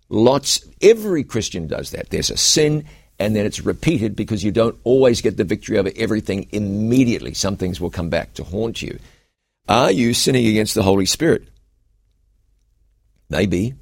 Lots, 0.09 0.65
every 0.81 1.23
Christian 1.23 1.67
does 1.67 1.91
that. 1.91 2.09
There's 2.09 2.31
a 2.31 2.37
sin 2.37 2.85
and 3.19 3.35
then 3.35 3.45
it's 3.45 3.59
repeated 3.59 4.15
because 4.15 4.43
you 4.43 4.51
don't 4.51 4.79
always 4.85 5.21
get 5.21 5.37
the 5.37 5.43
victory 5.43 5.77
over 5.77 5.91
everything 5.95 6.47
immediately. 6.51 7.33
Some 7.33 7.57
things 7.57 7.79
will 7.79 7.89
come 7.89 8.09
back 8.09 8.33
to 8.35 8.43
haunt 8.43 8.81
you. 8.81 8.97
Are 9.67 9.91
you 9.91 10.13
sinning 10.13 10.47
against 10.47 10.73
the 10.73 10.83
Holy 10.83 11.05
Spirit? 11.05 11.47
Maybe. 13.29 13.75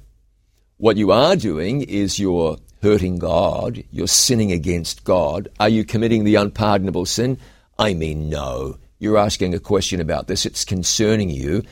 What 0.76 0.96
you 0.96 1.12
are 1.12 1.36
doing 1.36 1.82
is 1.82 2.18
you're 2.18 2.58
hurting 2.82 3.18
God, 3.18 3.82
you're 3.90 4.06
sinning 4.06 4.52
against 4.52 5.04
God. 5.04 5.48
Are 5.58 5.68
you 5.68 5.84
committing 5.84 6.24
the 6.24 6.36
unpardonable 6.36 7.06
sin? 7.06 7.38
I 7.78 7.94
mean, 7.94 8.28
no. 8.28 8.78
You're 8.98 9.18
asking 9.18 9.54
a 9.54 9.60
question 9.60 10.00
about 10.00 10.26
this, 10.26 10.44
it's 10.46 10.64
concerning 10.64 11.30
you. 11.30 11.62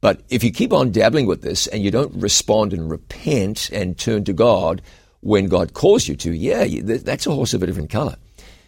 But 0.00 0.20
if 0.28 0.44
you 0.44 0.52
keep 0.52 0.72
on 0.72 0.92
dabbling 0.92 1.26
with 1.26 1.42
this 1.42 1.66
and 1.66 1.82
you 1.82 1.90
don't 1.90 2.14
respond 2.14 2.72
and 2.72 2.90
repent 2.90 3.70
and 3.72 3.98
turn 3.98 4.24
to 4.24 4.32
God 4.32 4.82
when 5.20 5.46
God 5.46 5.74
calls 5.74 6.06
you 6.06 6.16
to, 6.16 6.32
yeah, 6.32 6.66
that's 6.82 7.26
a 7.26 7.32
horse 7.32 7.54
of 7.54 7.62
a 7.62 7.66
different 7.66 7.90
color. 7.90 8.16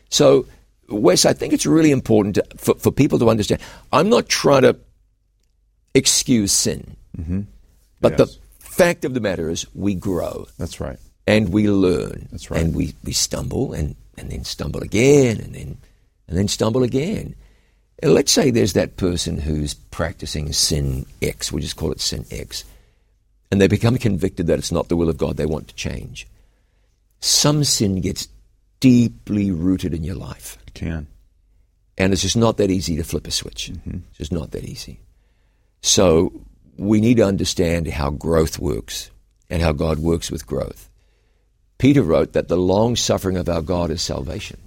So, 0.08 0.46
Wes, 0.88 1.26
I 1.26 1.34
think 1.34 1.52
it's 1.52 1.66
really 1.66 1.90
important 1.90 2.36
to, 2.36 2.46
for, 2.56 2.74
for 2.76 2.90
people 2.90 3.18
to 3.18 3.28
understand. 3.28 3.60
I'm 3.92 4.08
not 4.08 4.28
trying 4.28 4.62
to 4.62 4.76
excuse 5.94 6.50
sin, 6.50 6.96
mm-hmm. 7.16 7.42
but 8.00 8.18
yes. 8.18 8.18
the 8.18 8.38
fact 8.58 9.04
of 9.04 9.12
the 9.14 9.20
matter 9.20 9.50
is, 9.50 9.66
we 9.74 9.94
grow. 9.94 10.46
That's 10.58 10.80
right. 10.80 10.98
And 11.26 11.50
we 11.50 11.68
learn. 11.68 12.28
That's 12.32 12.50
right. 12.50 12.60
And 12.60 12.74
we, 12.74 12.94
we 13.04 13.12
stumble 13.12 13.74
and, 13.74 13.96
and 14.16 14.30
then 14.30 14.44
stumble 14.44 14.82
again 14.82 15.38
and 15.38 15.54
then 15.54 15.78
and 16.28 16.36
then 16.36 16.48
stumble 16.48 16.82
again. 16.82 17.34
And 18.02 18.14
let's 18.14 18.32
say 18.32 18.50
there's 18.50 18.74
that 18.74 18.96
person 18.96 19.38
who's 19.38 19.74
practicing 19.74 20.52
sin 20.52 21.06
X, 21.20 21.50
we 21.50 21.60
just 21.60 21.76
call 21.76 21.90
it 21.92 22.00
sin 22.00 22.24
X, 22.30 22.64
and 23.50 23.60
they 23.60 23.66
become 23.66 23.98
convicted 23.98 24.46
that 24.46 24.58
it's 24.58 24.72
not 24.72 24.88
the 24.88 24.96
will 24.96 25.08
of 25.08 25.18
God, 25.18 25.36
they 25.36 25.46
want 25.46 25.68
to 25.68 25.74
change. 25.74 26.26
Some 27.20 27.64
sin 27.64 28.00
gets 28.00 28.28
deeply 28.80 29.50
rooted 29.50 29.94
in 29.94 30.04
your 30.04 30.14
life. 30.14 30.58
It 30.66 30.74
can. 30.74 31.08
And 31.96 32.12
it's 32.12 32.22
just 32.22 32.36
not 32.36 32.58
that 32.58 32.70
easy 32.70 32.96
to 32.96 33.02
flip 33.02 33.26
a 33.26 33.32
switch. 33.32 33.72
Mm-hmm. 33.72 33.98
It's 34.10 34.18
just 34.18 34.32
not 34.32 34.52
that 34.52 34.64
easy. 34.64 35.00
So 35.82 36.32
we 36.76 37.00
need 37.00 37.16
to 37.16 37.24
understand 37.24 37.88
how 37.88 38.10
growth 38.10 38.60
works 38.60 39.10
and 39.50 39.60
how 39.60 39.72
God 39.72 39.98
works 39.98 40.30
with 40.30 40.46
growth. 40.46 40.88
Peter 41.78 42.02
wrote 42.02 42.32
that 42.34 42.48
the 42.48 42.56
long 42.56 42.94
suffering 42.94 43.36
of 43.36 43.48
our 43.48 43.62
God 43.62 43.90
is 43.90 44.02
salvation. 44.02 44.60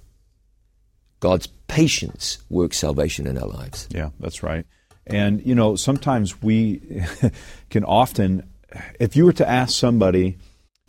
God's 1.22 1.46
patience 1.68 2.38
works 2.50 2.76
salvation 2.76 3.28
in 3.28 3.38
our 3.38 3.46
lives. 3.46 3.88
Yeah, 3.92 4.10
that's 4.18 4.42
right. 4.42 4.66
And, 5.06 5.40
you 5.46 5.54
know, 5.54 5.76
sometimes 5.76 6.42
we 6.42 7.04
can 7.70 7.84
often, 7.84 8.50
if 8.98 9.14
you 9.14 9.24
were 9.24 9.32
to 9.34 9.48
ask 9.48 9.78
somebody 9.78 10.36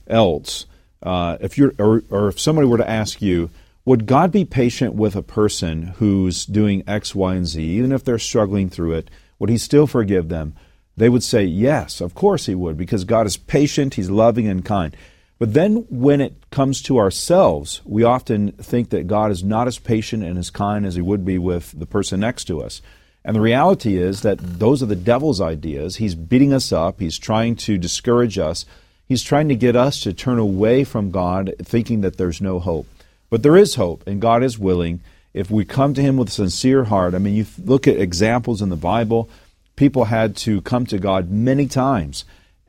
else, 0.07 0.65
uh, 1.03 1.37
if 1.39 1.55
you're, 1.59 1.73
or, 1.77 2.01
or 2.09 2.29
if 2.29 2.39
somebody 2.39 2.67
were 2.67 2.79
to 2.79 2.89
ask 2.89 3.21
you, 3.21 3.51
would 3.85 4.07
God 4.07 4.31
be 4.31 4.43
patient 4.43 4.95
with 4.95 5.15
a 5.15 5.21
person 5.21 5.93
who's 5.97 6.47
doing 6.47 6.83
X, 6.87 7.13
Y, 7.13 7.35
and 7.35 7.45
Z, 7.45 7.61
even 7.61 7.91
if 7.91 8.03
they're 8.03 8.17
struggling 8.17 8.69
through 8.69 8.93
it? 8.93 9.11
Would 9.37 9.51
He 9.51 9.59
still 9.59 9.85
forgive 9.85 10.29
them? 10.29 10.55
They 10.97 11.09
would 11.09 11.23
say, 11.23 11.43
Yes, 11.43 12.01
of 12.01 12.15
course 12.15 12.47
He 12.47 12.55
would, 12.55 12.75
because 12.75 13.03
God 13.03 13.27
is 13.27 13.37
patient, 13.37 13.95
He's 13.95 14.09
loving 14.09 14.47
and 14.47 14.65
kind. 14.65 14.97
But 15.43 15.53
then 15.53 15.85
when 15.89 16.21
it 16.21 16.49
comes 16.51 16.81
to 16.83 16.99
ourselves, 16.99 17.81
we 17.83 18.05
often 18.05 18.53
think 18.53 18.91
that 18.91 19.07
God 19.07 19.29
is 19.29 19.43
not 19.43 19.67
as 19.67 19.77
patient 19.77 20.23
and 20.23 20.37
as 20.37 20.49
kind 20.49 20.85
as 20.85 20.95
He 20.95 21.01
would 21.01 21.25
be 21.25 21.37
with 21.37 21.77
the 21.77 21.85
person 21.85 22.21
next 22.21 22.45
to 22.45 22.61
us. 22.61 22.81
And 23.25 23.35
the 23.35 23.41
reality 23.41 23.97
is 23.97 24.21
that 24.21 24.37
those 24.39 24.81
are 24.81 24.85
the 24.85 24.95
devil's 24.95 25.41
ideas. 25.41 25.97
He's 25.97 26.15
beating 26.15 26.53
us 26.53 26.71
up, 26.71 27.01
He's 27.01 27.17
trying 27.17 27.57
to 27.57 27.77
discourage 27.77 28.37
us, 28.37 28.65
He's 29.05 29.21
trying 29.21 29.49
to 29.49 29.55
get 29.57 29.75
us 29.75 29.99
to 30.03 30.13
turn 30.13 30.39
away 30.39 30.85
from 30.85 31.11
God, 31.11 31.53
thinking 31.61 31.99
that 31.99 32.15
there's 32.15 32.39
no 32.39 32.59
hope. 32.59 32.87
But 33.29 33.43
there 33.43 33.57
is 33.57 33.75
hope, 33.75 34.07
and 34.07 34.21
God 34.21 34.43
is 34.43 34.57
willing. 34.57 35.01
If 35.33 35.51
we 35.51 35.65
come 35.65 35.93
to 35.95 36.01
Him 36.01 36.15
with 36.15 36.29
a 36.29 36.31
sincere 36.31 36.85
heart, 36.85 37.13
I 37.13 37.17
mean, 37.17 37.35
you 37.35 37.47
look 37.61 37.85
at 37.85 37.99
examples 37.99 38.61
in 38.61 38.69
the 38.69 38.77
Bible, 38.77 39.29
people 39.75 40.05
had 40.05 40.37
to 40.37 40.61
come 40.61 40.85
to 40.85 40.97
God 40.97 41.29
many 41.29 41.67
times. 41.67 42.23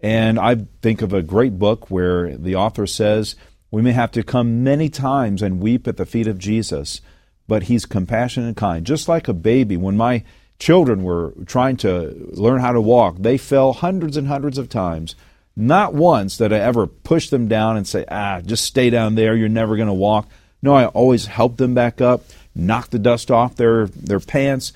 And 0.05 0.39
I 0.39 0.67
think 0.83 1.01
of 1.01 1.15
a 1.15 1.23
great 1.23 1.59
book 1.59 1.91
where 1.91 2.37
the 2.37 2.57
author 2.57 2.87
says, 2.87 3.37
We 3.71 3.81
may 3.81 3.93
have 3.93 4.11
to 4.13 4.23
come 4.23 4.63
many 4.63 4.91
times 4.91 5.41
and 5.41 5.63
weep 5.63 5.89
at 5.89 5.97
the 5.97 6.05
feet 6.05 6.27
of 6.27 6.39
Jesus, 6.39 7.01
but 7.49 7.63
He's 7.63 7.87
compassionate 7.87 8.49
and 8.49 8.57
kind. 8.57 8.85
Just 8.85 9.09
like 9.09 9.29
a 9.29 9.33
baby, 9.33 9.79
when 9.79 9.97
my 9.97 10.23
children 10.59 11.05
were 11.05 11.33
trying 11.47 11.79
to 11.79 12.31
learn 12.35 12.61
how 12.61 12.73
to 12.73 12.83
walk, 12.83 13.17
they 13.19 13.39
fell 13.39 13.73
hundreds 13.73 14.19
and 14.19 14.29
hundreds 14.29 14.59
of 14.59 14.69
times. 14.69 15.15
Not 15.57 15.95
once 15.95 16.37
did 16.37 16.53
I 16.53 16.59
ever 16.59 16.87
push 16.87 17.31
them 17.31 17.49
down 17.49 17.79
and 17.79 17.89
say, 17.89 18.05
Ah, 18.11 18.43
just 18.43 18.67
stay 18.67 18.91
down 18.91 19.15
there, 19.15 19.35
you're 19.35 19.49
never 19.49 19.75
going 19.75 19.89
to 19.89 19.95
walk. 19.95 20.29
No, 20.61 20.75
I 20.75 20.85
always 20.89 21.25
helped 21.25 21.57
them 21.57 21.73
back 21.73 22.03
up, 22.03 22.27
knock 22.55 22.91
the 22.91 22.99
dust 22.99 23.31
off 23.31 23.57
their, 23.57 23.87
their 23.87 24.21
pants, 24.21 24.75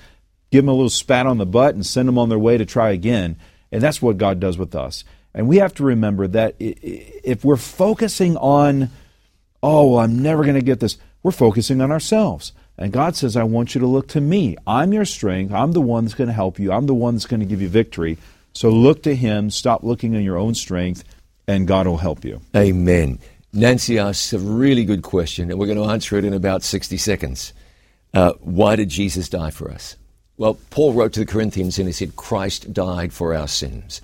give 0.49 0.63
them 0.63 0.69
a 0.69 0.73
little 0.73 0.89
spat 0.89 1.27
on 1.27 1.37
the 1.37 1.45
butt, 1.45 1.75
and 1.75 1.85
send 1.85 2.07
them 2.07 2.17
on 2.17 2.29
their 2.29 2.39
way 2.39 2.57
to 2.57 2.65
try 2.65 2.89
again. 2.89 3.37
And 3.71 3.83
that's 3.83 4.01
what 4.01 4.17
God 4.17 4.39
does 4.39 4.57
with 4.57 4.73
us. 4.73 5.03
And 5.33 5.47
we 5.47 5.57
have 5.57 5.73
to 5.75 5.83
remember 5.83 6.27
that 6.27 6.55
if 6.59 7.45
we're 7.45 7.57
focusing 7.57 8.35
on, 8.37 8.89
oh, 9.61 9.91
well, 9.91 9.99
I'm 9.99 10.21
never 10.21 10.43
going 10.43 10.55
to 10.55 10.61
get 10.61 10.79
this, 10.79 10.97
we're 11.21 11.31
focusing 11.31 11.81
on 11.81 11.91
ourselves. 11.91 12.53
And 12.77 12.93
God 12.93 13.15
says, 13.15 13.35
I 13.35 13.43
want 13.43 13.75
you 13.75 13.81
to 13.81 13.87
look 13.87 14.07
to 14.09 14.21
me. 14.21 14.57
I'm 14.65 14.93
your 14.93 15.05
strength. 15.05 15.53
I'm 15.53 15.73
the 15.73 15.81
one 15.81 16.05
that's 16.05 16.15
going 16.15 16.29
to 16.29 16.33
help 16.33 16.59
you. 16.59 16.71
I'm 16.71 16.87
the 16.87 16.93
one 16.93 17.15
that's 17.15 17.25
going 17.25 17.41
to 17.41 17.45
give 17.45 17.61
you 17.61 17.69
victory. 17.69 18.17
So 18.53 18.69
look 18.69 19.03
to 19.03 19.15
Him. 19.15 19.49
Stop 19.49 19.83
looking 19.83 20.15
on 20.15 20.23
your 20.23 20.37
own 20.37 20.55
strength, 20.55 21.03
and 21.47 21.67
God 21.67 21.87
will 21.87 21.97
help 21.97 22.23
you. 22.23 22.41
Amen. 22.55 23.19
Nancy 23.51 23.99
asks 23.99 24.31
a 24.33 24.39
really 24.39 24.85
good 24.85 25.01
question, 25.01 25.51
and 25.51 25.59
we're 25.59 25.67
going 25.67 25.77
to 25.77 25.91
answer 25.91 26.17
it 26.17 26.25
in 26.25 26.33
about 26.33 26.63
60 26.63 26.97
seconds. 26.97 27.53
Uh, 28.13 28.33
why 28.39 28.75
did 28.75 28.89
Jesus 28.89 29.29
die 29.29 29.51
for 29.51 29.69
us? 29.69 29.95
Well, 30.37 30.57
Paul 30.69 30.93
wrote 30.93 31.13
to 31.13 31.19
the 31.19 31.25
Corinthians 31.25 31.77
and 31.77 31.87
he 31.87 31.91
said, 31.91 32.15
Christ 32.15 32.71
died 32.73 33.11
for 33.11 33.35
our 33.35 33.47
sins. 33.47 34.01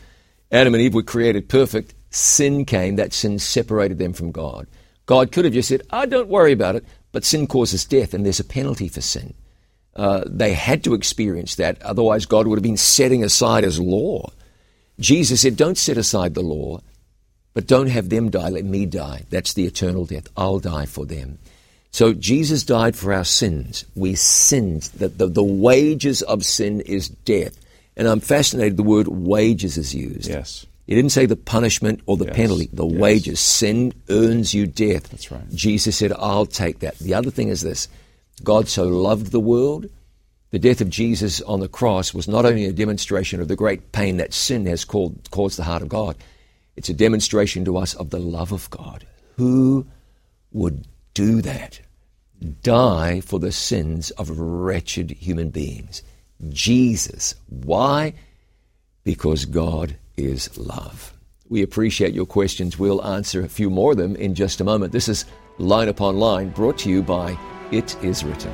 Adam 0.55 0.73
and 0.73 0.81
Eve 0.81 0.93
were 0.93 1.03
created 1.03 1.49
perfect. 1.49 1.93
Sin 2.11 2.63
came. 2.63 2.95
That 2.95 3.13
sin 3.13 3.39
separated 3.39 3.97
them 3.97 4.13
from 4.13 4.31
God. 4.31 4.67
God 5.05 5.31
could 5.31 5.45
have 5.45 5.53
just 5.53 5.69
said, 5.69 5.83
oh, 5.91 6.05
don't 6.05 6.29
worry 6.29 6.53
about 6.53 6.75
it, 6.75 6.85
but 7.11 7.25
sin 7.25 7.45
causes 7.45 7.85
death, 7.85 8.13
and 8.13 8.25
there's 8.25 8.39
a 8.39 8.45
penalty 8.45 8.87
for 8.87 9.01
sin. 9.01 9.33
Uh, 9.95 10.23
they 10.25 10.53
had 10.53 10.83
to 10.85 10.93
experience 10.93 11.55
that, 11.55 11.81
otherwise, 11.81 12.25
God 12.25 12.47
would 12.47 12.57
have 12.57 12.63
been 12.63 12.77
setting 12.77 13.23
aside 13.23 13.63
his 13.63 13.79
law. 13.79 14.31
Jesus 14.99 15.41
said, 15.41 15.57
Don't 15.57 15.77
set 15.77 15.97
aside 15.97 16.33
the 16.33 16.41
law. 16.41 16.79
But 17.53 17.67
don't 17.67 17.87
have 17.87 18.09
them 18.09 18.29
die, 18.29 18.49
let 18.49 18.65
me 18.65 18.85
die. 18.85 19.23
That's 19.29 19.53
the 19.53 19.65
eternal 19.65 20.05
death. 20.05 20.27
I'll 20.35 20.59
die 20.59 20.85
for 20.85 21.05
them. 21.05 21.37
So 21.91 22.13
Jesus 22.13 22.63
died 22.63 22.97
for 22.97 23.13
our 23.13 23.23
sins. 23.23 23.85
We 23.95 24.15
sinned. 24.15 24.83
That 24.97 25.17
the, 25.17 25.27
the 25.27 25.43
wages 25.43 26.21
of 26.21 26.43
sin 26.45 26.81
is 26.81 27.07
death. 27.07 27.57
And 27.97 28.07
I'm 28.07 28.19
fascinated 28.19 28.77
the 28.77 28.83
word 28.83 29.07
wages 29.07 29.77
is 29.77 29.95
used. 29.95 30.29
Yes. 30.29 30.65
He 30.85 30.93
didn't 30.93 31.11
say 31.11 31.25
the 31.25 31.35
punishment 31.35 32.01
or 32.05 32.17
the 32.17 32.25
yes. 32.25 32.35
penalty, 32.35 32.69
the 32.71 32.85
yes. 32.85 32.99
wages. 32.99 33.39
Sin 33.39 33.93
earns 34.09 34.53
you 34.53 34.67
death. 34.67 35.09
That's 35.09 35.31
right. 35.31 35.49
Jesus 35.49 35.97
said, 35.97 36.13
I'll 36.13 36.45
take 36.45 36.79
that. 36.79 36.99
The 36.99 37.13
other 37.13 37.31
thing 37.31 37.47
is 37.47 37.61
this 37.61 37.87
God 38.43 38.67
so 38.67 38.87
loved 38.87 39.31
the 39.31 39.39
world. 39.39 39.87
The 40.51 40.59
death 40.59 40.79
of 40.79 40.89
Jesus 40.89 41.41
on 41.41 41.59
the 41.59 41.67
cross 41.67 42.13
was 42.13 42.27
not 42.27 42.45
only 42.45 42.65
a 42.65 42.71
demonstration 42.71 43.41
of 43.41 43.47
the 43.47 43.55
great 43.55 43.91
pain 43.91 44.17
that 44.17 44.33
sin 44.33 44.65
has 44.67 44.85
called, 44.85 45.29
caused 45.31 45.57
the 45.57 45.63
heart 45.63 45.81
of 45.81 45.89
God, 45.89 46.15
it's 46.75 46.89
a 46.89 46.93
demonstration 46.93 47.65
to 47.65 47.77
us 47.77 47.93
of 47.95 48.09
the 48.09 48.19
love 48.19 48.51
of 48.51 48.69
God. 48.69 49.05
Who 49.37 49.87
would 50.51 50.87
do 51.13 51.41
that? 51.41 51.81
Die 52.61 53.21
for 53.21 53.39
the 53.39 53.51
sins 53.51 54.11
of 54.11 54.37
wretched 54.37 55.11
human 55.11 55.49
beings. 55.49 56.03
Jesus. 56.49 57.35
Why? 57.49 58.13
Because 59.03 59.45
God 59.45 59.97
is 60.17 60.57
love. 60.57 61.13
We 61.47 61.61
appreciate 61.61 62.13
your 62.13 62.25
questions. 62.25 62.79
We'll 62.79 63.05
answer 63.05 63.41
a 63.41 63.49
few 63.49 63.69
more 63.69 63.91
of 63.91 63.97
them 63.97 64.15
in 64.15 64.33
just 64.33 64.61
a 64.61 64.63
moment. 64.63 64.91
This 64.91 65.07
is 65.07 65.25
Line 65.57 65.87
Upon 65.87 66.17
Line, 66.17 66.49
brought 66.49 66.77
to 66.79 66.89
you 66.89 67.03
by 67.03 67.37
It 67.71 67.95
Is 68.03 68.23
Written. 68.23 68.53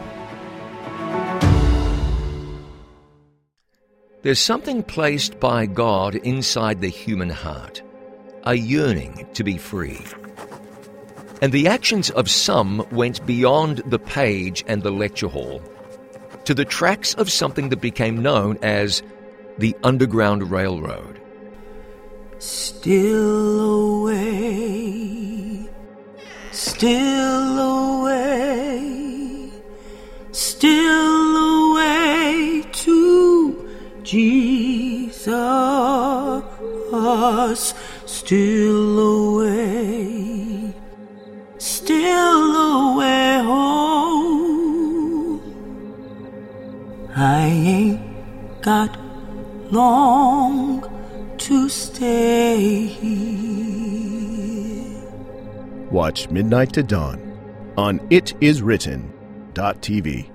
There's 4.23 4.39
something 4.39 4.83
placed 4.83 5.39
by 5.39 5.65
God 5.65 6.15
inside 6.15 6.81
the 6.81 6.89
human 6.89 7.29
heart 7.29 7.81
a 8.43 8.55
yearning 8.55 9.27
to 9.33 9.43
be 9.43 9.57
free. 9.57 9.99
And 11.41 11.51
the 11.51 11.67
actions 11.67 12.09
of 12.11 12.29
some 12.29 12.85
went 12.91 13.25
beyond 13.25 13.79
the 13.87 13.99
page 13.99 14.63
and 14.67 14.83
the 14.83 14.91
lecture 14.91 15.27
hall 15.27 15.61
to 16.45 16.53
the 16.53 16.65
tracks 16.65 17.13
of 17.15 17.31
something 17.31 17.69
that 17.69 17.81
became 17.81 18.21
known 18.21 18.57
as 18.61 19.03
the 19.57 19.75
Underground 19.83 20.51
Railroad. 20.51 21.19
Still 22.39 24.01
away, 24.01 25.69
still 26.51 27.59
away, 27.59 29.51
still 30.31 31.71
away 31.71 32.65
to 32.71 33.69
Jesus 34.03 35.61
still 38.31 38.99
away, 38.99 40.73
still 41.57 42.30
got 48.71 48.95
long 49.69 50.79
to 51.37 51.67
stay 51.67 52.85
here. 52.85 53.11
Watch 55.91 56.29
Midnight 56.29 56.71
to 56.75 56.81
Dawn 56.81 57.19
on 57.75 57.99
itiswritten.tv. 57.99 60.29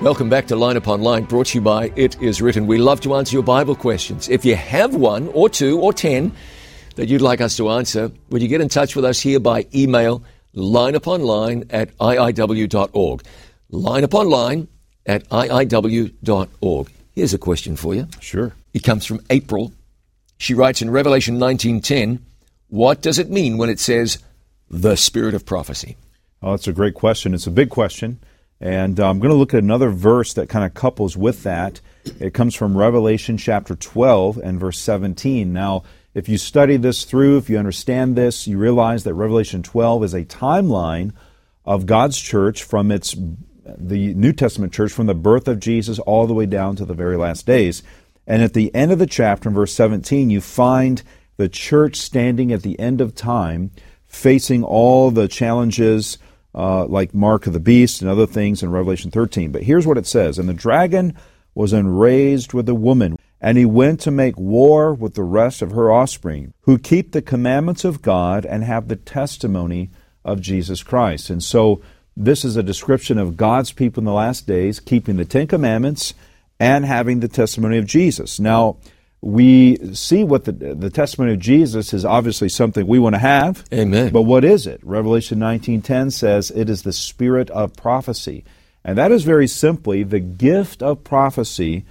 Welcome 0.00 0.30
back 0.30 0.46
to 0.46 0.56
Line 0.56 0.78
Upon 0.78 1.02
Line, 1.02 1.24
brought 1.24 1.48
to 1.48 1.58
you 1.58 1.62
by 1.62 1.92
It 1.94 2.18
Is 2.22 2.40
Written. 2.40 2.66
We 2.66 2.78
love 2.78 3.02
to 3.02 3.16
answer 3.16 3.34
your 3.34 3.42
Bible 3.42 3.74
questions. 3.74 4.30
If 4.30 4.46
you 4.46 4.56
have 4.56 4.94
one, 4.94 5.28
or 5.34 5.50
two, 5.50 5.78
or 5.78 5.92
ten 5.92 6.32
that 6.94 7.08
you'd 7.08 7.20
like 7.20 7.42
us 7.42 7.54
to 7.58 7.68
answer, 7.68 8.10
would 8.30 8.40
you 8.40 8.48
get 8.48 8.62
in 8.62 8.70
touch 8.70 8.96
with 8.96 9.04
us 9.04 9.20
here 9.20 9.40
by 9.40 9.66
email, 9.74 10.22
lineuponline 10.56 11.66
at 11.70 11.96
iiw.org. 11.98 13.22
Line 13.70 14.04
Upon 14.04 14.28
Line 14.28 14.68
at 15.04 15.28
iiw.org. 15.28 16.90
Here's 17.12 17.34
a 17.34 17.38
question 17.38 17.76
for 17.76 17.94
you. 17.94 18.08
Sure. 18.20 18.52
It 18.74 18.82
comes 18.82 19.06
from 19.06 19.20
April. 19.30 19.72
She 20.38 20.54
writes 20.54 20.82
in 20.82 20.90
Revelation 20.90 21.38
19:10, 21.38 22.20
"What 22.68 23.00
does 23.00 23.18
it 23.18 23.30
mean 23.30 23.56
when 23.56 23.70
it 23.70 23.80
says 23.80 24.18
the 24.70 24.96
spirit 24.96 25.34
of 25.34 25.46
prophecy?" 25.46 25.96
Oh, 26.42 26.50
that's 26.50 26.68
a 26.68 26.72
great 26.72 26.94
question. 26.94 27.32
It's 27.32 27.46
a 27.46 27.50
big 27.50 27.70
question. 27.70 28.18
And 28.60 29.00
uh, 29.00 29.08
I'm 29.08 29.18
going 29.18 29.30
to 29.30 29.36
look 29.36 29.54
at 29.54 29.62
another 29.62 29.90
verse 29.90 30.34
that 30.34 30.48
kind 30.48 30.64
of 30.64 30.74
couples 30.74 31.16
with 31.16 31.42
that. 31.42 31.80
It 32.20 32.34
comes 32.34 32.54
from 32.54 32.76
Revelation 32.76 33.36
chapter 33.36 33.74
12 33.74 34.38
and 34.38 34.58
verse 34.58 34.78
17. 34.78 35.52
Now, 35.52 35.82
if 36.16 36.30
you 36.30 36.38
study 36.38 36.78
this 36.78 37.04
through, 37.04 37.36
if 37.36 37.50
you 37.50 37.58
understand 37.58 38.16
this, 38.16 38.46
you 38.46 38.56
realize 38.56 39.04
that 39.04 39.12
Revelation 39.12 39.62
12 39.62 40.02
is 40.02 40.14
a 40.14 40.24
timeline 40.24 41.12
of 41.66 41.84
God's 41.84 42.18
church 42.18 42.62
from 42.62 42.90
its 42.90 43.14
the 43.66 44.14
New 44.14 44.32
Testament 44.32 44.72
church 44.72 44.92
from 44.92 45.04
the 45.04 45.14
birth 45.14 45.46
of 45.46 45.60
Jesus 45.60 45.98
all 45.98 46.26
the 46.26 46.32
way 46.32 46.46
down 46.46 46.74
to 46.76 46.86
the 46.86 46.94
very 46.94 47.18
last 47.18 47.44
days. 47.44 47.82
And 48.26 48.42
at 48.42 48.54
the 48.54 48.74
end 48.74 48.92
of 48.92 48.98
the 48.98 49.06
chapter, 49.06 49.50
in 49.50 49.54
verse 49.54 49.74
17, 49.74 50.30
you 50.30 50.40
find 50.40 51.02
the 51.36 51.50
church 51.50 51.96
standing 51.96 52.50
at 52.50 52.62
the 52.62 52.80
end 52.80 53.02
of 53.02 53.14
time, 53.14 53.70
facing 54.06 54.64
all 54.64 55.10
the 55.10 55.28
challenges 55.28 56.16
uh, 56.54 56.86
like 56.86 57.12
Mark 57.12 57.46
of 57.46 57.52
the 57.52 57.60
Beast 57.60 58.00
and 58.00 58.10
other 58.10 58.26
things 58.26 58.62
in 58.62 58.70
Revelation 58.70 59.10
13. 59.10 59.52
But 59.52 59.64
here's 59.64 59.86
what 59.86 59.98
it 59.98 60.06
says 60.06 60.38
And 60.38 60.48
the 60.48 60.54
dragon 60.54 61.14
was 61.54 61.74
enraged 61.74 62.54
with 62.54 62.64
the 62.64 62.74
woman, 62.74 63.18
and 63.40 63.58
he 63.58 63.64
went 63.64 64.00
to 64.00 64.10
make 64.10 64.38
war 64.38 64.94
with 64.94 65.14
the 65.14 65.22
rest 65.22 65.62
of 65.62 65.72
her 65.72 65.92
offspring, 65.92 66.52
who 66.62 66.78
keep 66.78 67.12
the 67.12 67.22
commandments 67.22 67.84
of 67.84 68.02
God 68.02 68.44
and 68.46 68.64
have 68.64 68.88
the 68.88 68.96
testimony 68.96 69.90
of 70.24 70.40
Jesus 70.40 70.82
Christ. 70.82 71.30
And 71.30 71.42
so 71.42 71.80
this 72.16 72.44
is 72.44 72.56
a 72.56 72.62
description 72.62 73.18
of 73.18 73.36
God's 73.36 73.72
people 73.72 74.00
in 74.00 74.06
the 74.06 74.12
last 74.12 74.46
days 74.46 74.80
keeping 74.80 75.16
the 75.16 75.24
Ten 75.24 75.46
Commandments 75.46 76.14
and 76.58 76.84
having 76.84 77.20
the 77.20 77.28
testimony 77.28 77.76
of 77.76 77.86
Jesus. 77.86 78.40
Now, 78.40 78.78
we 79.20 79.76
see 79.94 80.24
what 80.24 80.44
the, 80.44 80.52
the 80.52 80.90
testimony 80.90 81.32
of 81.32 81.40
Jesus 81.40 81.92
is 81.92 82.04
obviously 82.04 82.48
something 82.48 82.86
we 82.86 82.98
want 82.98 83.14
to 83.14 83.18
have. 83.20 83.64
Amen. 83.72 84.12
But 84.12 84.22
what 84.22 84.44
is 84.44 84.66
it? 84.66 84.80
Revelation 84.82 85.38
19:10 85.38 86.12
says 86.12 86.50
it 86.50 86.70
is 86.70 86.82
the 86.82 86.92
spirit 86.92 87.50
of 87.50 87.74
prophecy. 87.74 88.44
And 88.84 88.96
that 88.98 89.10
is 89.10 89.24
very 89.24 89.48
simply 89.48 90.04
the 90.04 90.20
gift 90.20 90.82
of 90.82 91.02
prophecy 91.02 91.84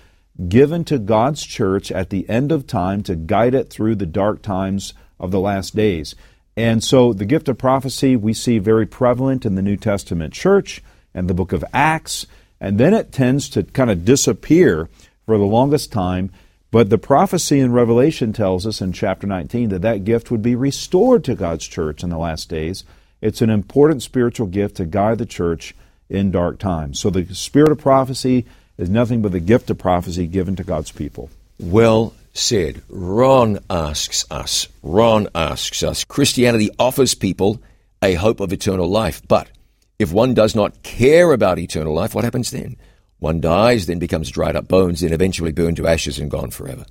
given 0.48 0.84
to 0.86 1.00
God's 1.00 1.46
church 1.46 1.92
at 1.92 2.10
the 2.10 2.30
end 2.30 2.52
of 2.52 2.68
time 2.68 3.04
to 3.04 3.16
guide 3.16 3.54
it 3.54 3.70
through 3.70 3.96
the 3.96 4.06
dark 4.06 4.42
times 4.42 4.94
of 5.20 5.32
the 5.32 5.40
last 5.40 5.76
days. 5.76 6.16
And 6.58 6.84
so 6.84 7.14
the 7.14 7.26
gift 7.26 7.50
of 7.50 7.58
prophecy 7.58 8.16
we 8.16 8.34
see 8.34 8.60
very 8.60 8.86
prevalent 8.86 9.46
in 9.46 9.56
the 9.56 9.62
New 9.62 9.78
Testament 9.78 10.34
church 10.34 10.84
and 11.14 11.30
the 11.30 11.34
book 11.34 11.54
of 11.54 11.66
Acts, 11.74 12.26
and 12.60 12.78
then 12.78 12.94
it 12.94 13.12
tends 13.12 13.50
to 13.50 13.64
kind 13.64 13.90
of 13.90 14.06
disappear 14.06 14.90
for 15.26 15.38
the 15.38 15.46
longest 15.46 15.92
time. 15.92 16.32
But 16.72 16.90
the 16.90 16.98
prophecy 16.98 17.60
in 17.60 17.72
Revelation 17.72 18.34
tells 18.34 18.68
us 18.68 18.82
in 18.82 18.92
chapter 18.92 19.26
19 19.28 19.70
that 19.70 19.82
that 19.84 20.04
gift 20.04 20.30
would 20.30 20.42
be 20.42 20.56
restored 20.56 21.24
to 21.26 21.36
God's 21.36 21.66
church 21.66 22.04
in 22.04 22.10
the 22.10 22.18
last 22.18 22.50
days. 22.50 22.84
It's 23.22 23.42
an 23.42 23.50
important 23.50 24.04
spiritual 24.04 24.48
gift 24.48 24.78
to 24.78 24.86
guide 24.86 25.18
the 25.18 25.26
church 25.26 25.74
in 26.10 26.32
dark 26.32 26.60
times. 26.60 27.00
So 27.00 27.10
the 27.10 27.34
spirit 27.34 27.72
of 27.72 27.80
prophecy 27.80 28.46
is 28.78 28.90
nothing 28.90 29.22
but 29.22 29.32
the 29.32 29.40
gift 29.40 29.70
of 29.70 29.78
prophecy 29.78 30.28
given 30.28 30.56
to 30.58 30.64
God's 30.64 30.92
people. 30.92 31.30
Well 31.60 32.14
said. 32.34 32.82
Ron 32.90 33.60
asks 33.70 34.26
us, 34.30 34.68
Ron 34.84 35.30
asks 35.34 35.84
us, 35.84 36.04
Christianity 36.04 36.70
offers 36.78 37.16
people 37.16 37.62
a 38.02 38.14
hope 38.14 38.40
of 38.40 38.54
eternal 38.54 38.90
life, 38.90 39.22
but 39.28 39.50
if 39.98 40.12
one 40.12 40.34
does 40.34 40.56
not 40.56 40.84
care 40.84 41.32
about 41.32 41.60
eternal 41.60 41.94
life, 41.94 42.14
what 42.14 42.26
happens 42.26 42.52
then? 42.52 42.76
One 43.20 43.40
dies, 43.40 43.86
then 43.86 44.00
becomes 44.00 44.30
dried 44.30 44.56
up 44.56 44.68
bones, 44.68 45.02
then 45.02 45.14
eventually 45.14 45.54
burned 45.54 45.78
to 45.78 45.88
ashes 45.88 46.20
and 46.20 46.30
gone 46.30 46.52
forever. 46.52 46.86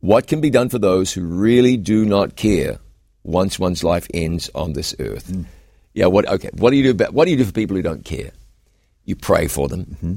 What 0.00 0.26
can 0.26 0.40
be 0.40 0.50
done 0.50 0.70
for 0.70 0.78
those 0.78 1.12
who 1.12 1.24
really 1.24 1.76
do 1.76 2.04
not 2.04 2.36
care 2.36 2.78
once 3.22 3.58
one's 3.58 3.84
life 3.84 4.06
ends 4.14 4.50
on 4.54 4.72
this 4.72 4.94
earth? 4.98 5.28
Mm. 5.28 5.44
Yeah, 5.94 6.06
what 6.06 6.28
okay, 6.28 6.50
what 6.54 6.70
do 6.70 6.76
you 6.76 6.82
do 6.84 6.90
about 6.90 7.12
what 7.12 7.24
do 7.24 7.30
you 7.30 7.36
do 7.36 7.44
for 7.44 7.52
people 7.52 7.76
who 7.76 7.82
don't 7.82 8.04
care? 8.04 8.30
You 9.04 9.16
pray 9.16 9.48
for 9.48 9.68
them 9.68 9.84
mm-hmm. 9.84 10.14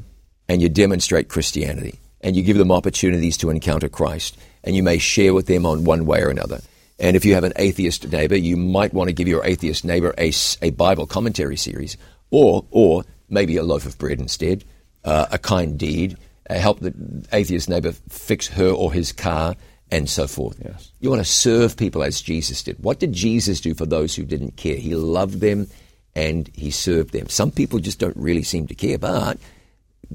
And 0.49 0.61
you 0.61 0.67
demonstrate 0.67 1.29
Christianity 1.29 1.99
and 2.21 2.35
you 2.35 2.43
give 2.43 2.57
them 2.57 2.71
opportunities 2.71 3.37
to 3.37 3.49
encounter 3.49 3.87
Christ, 3.87 4.37
and 4.63 4.75
you 4.75 4.83
may 4.83 4.97
share 4.97 5.33
with 5.33 5.45
them 5.45 5.65
on 5.65 5.85
one 5.85 6.05
way 6.05 6.21
or 6.21 6.29
another. 6.29 6.59
And 6.99 7.15
if 7.15 7.23
you 7.23 7.33
have 7.35 7.45
an 7.45 7.53
atheist 7.55 8.11
neighbor, 8.11 8.35
you 8.35 8.57
might 8.57 8.93
want 8.93 9.07
to 9.07 9.13
give 9.13 9.29
your 9.29 9.45
atheist 9.45 9.85
neighbor 9.85 10.13
a, 10.17 10.33
a 10.61 10.71
Bible 10.71 11.07
commentary 11.07 11.55
series, 11.55 11.95
or 12.29 12.65
or 12.71 13.05
maybe 13.29 13.55
a 13.55 13.63
loaf 13.63 13.85
of 13.85 13.97
bread 13.97 14.19
instead, 14.19 14.65
uh, 15.05 15.27
a 15.31 15.37
kind 15.37 15.79
deed, 15.79 16.17
uh, 16.49 16.55
help 16.55 16.79
the 16.79 16.93
atheist 17.31 17.69
neighbor 17.69 17.93
fix 18.09 18.47
her 18.47 18.69
or 18.69 18.91
his 18.91 19.13
car, 19.13 19.55
and 19.91 20.09
so 20.09 20.27
forth. 20.27 20.59
Yes. 20.61 20.91
You 20.99 21.09
want 21.09 21.21
to 21.21 21.31
serve 21.31 21.77
people 21.77 22.03
as 22.03 22.21
Jesus 22.21 22.63
did. 22.63 22.83
What 22.83 22.99
did 22.99 23.13
Jesus 23.13 23.61
do 23.61 23.73
for 23.73 23.85
those 23.85 24.13
who 24.15 24.25
didn't 24.25 24.57
care? 24.57 24.75
He 24.75 24.93
loved 24.95 25.39
them 25.39 25.67
and 26.15 26.49
he 26.53 26.69
served 26.69 27.13
them. 27.13 27.29
Some 27.29 27.51
people 27.51 27.79
just 27.79 27.99
don't 27.99 28.17
really 28.17 28.43
seem 28.43 28.67
to 28.67 28.75
care, 28.75 28.97
but 28.97 29.37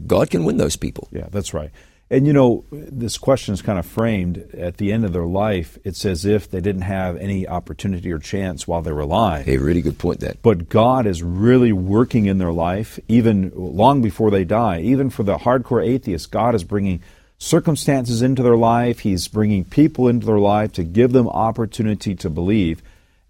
God 0.06 0.30
can 0.30 0.44
win 0.44 0.56
those 0.56 0.76
people. 0.76 1.08
Yeah, 1.12 1.28
that's 1.30 1.54
right. 1.54 1.70
And 2.10 2.26
you 2.26 2.32
know, 2.32 2.64
this 2.70 3.16
question 3.16 3.54
is 3.54 3.62
kind 3.62 3.78
of 3.78 3.86
framed 3.86 4.38
at 4.54 4.76
the 4.76 4.92
end 4.92 5.04
of 5.04 5.12
their 5.12 5.24
life. 5.24 5.78
It's 5.84 6.04
as 6.04 6.24
if 6.24 6.50
they 6.50 6.60
didn't 6.60 6.82
have 6.82 7.16
any 7.16 7.48
opportunity 7.48 8.12
or 8.12 8.18
chance 8.18 8.68
while 8.68 8.82
they 8.82 8.92
were 8.92 9.00
alive. 9.00 9.48
A 9.48 9.56
really 9.56 9.80
good 9.80 9.98
point. 9.98 10.20
That, 10.20 10.42
but 10.42 10.68
God 10.68 11.06
is 11.06 11.22
really 11.22 11.72
working 11.72 12.26
in 12.26 12.38
their 12.38 12.52
life, 12.52 13.00
even 13.08 13.50
long 13.54 14.02
before 14.02 14.30
they 14.30 14.44
die. 14.44 14.80
Even 14.80 15.08
for 15.08 15.22
the 15.22 15.38
hardcore 15.38 15.84
atheists, 15.84 16.26
God 16.26 16.54
is 16.54 16.62
bringing 16.62 17.02
circumstances 17.38 18.22
into 18.22 18.42
their 18.42 18.56
life. 18.56 19.00
He's 19.00 19.26
bringing 19.26 19.64
people 19.64 20.06
into 20.06 20.26
their 20.26 20.38
life 20.38 20.72
to 20.74 20.84
give 20.84 21.12
them 21.12 21.28
opportunity 21.28 22.14
to 22.16 22.28
believe. 22.28 22.82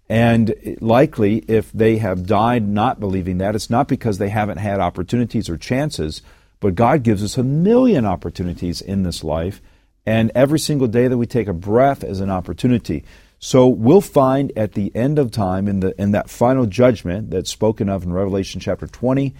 And 0.07 0.53
likely, 0.81 1.37
if 1.47 1.71
they 1.71 1.97
have 1.97 2.27
died 2.27 2.67
not 2.67 2.99
believing 2.99 3.39
that, 3.39 3.55
it's 3.55 3.69
not 3.69 3.87
because 3.87 4.17
they 4.17 4.29
haven't 4.29 4.57
had 4.57 4.79
opportunities 4.79 5.49
or 5.49 5.57
chances 5.57 6.21
but 6.59 6.75
God 6.75 7.03
gives 7.03 7.23
us 7.23 7.37
a 7.37 7.43
million 7.43 8.05
opportunities 8.05 8.81
in 8.81 9.03
this 9.03 9.23
life, 9.23 9.61
and 10.05 10.31
every 10.35 10.59
single 10.59 10.87
day 10.87 11.07
that 11.07 11.17
we 11.17 11.25
take 11.25 11.47
a 11.47 11.53
breath 11.53 12.03
is 12.03 12.19
an 12.19 12.29
opportunity. 12.29 13.03
So 13.39 13.67
we'll 13.67 14.01
find 14.01 14.51
at 14.55 14.73
the 14.73 14.95
end 14.95 15.19
of 15.19 15.31
time, 15.31 15.67
in, 15.67 15.79
the, 15.81 15.99
in 16.01 16.11
that 16.11 16.29
final 16.29 16.65
judgment 16.65 17.31
that's 17.31 17.51
spoken 17.51 17.89
of 17.89 18.03
in 18.03 18.13
Revelation 18.13 18.59
chapter 18.59 18.87
20, 18.87 19.33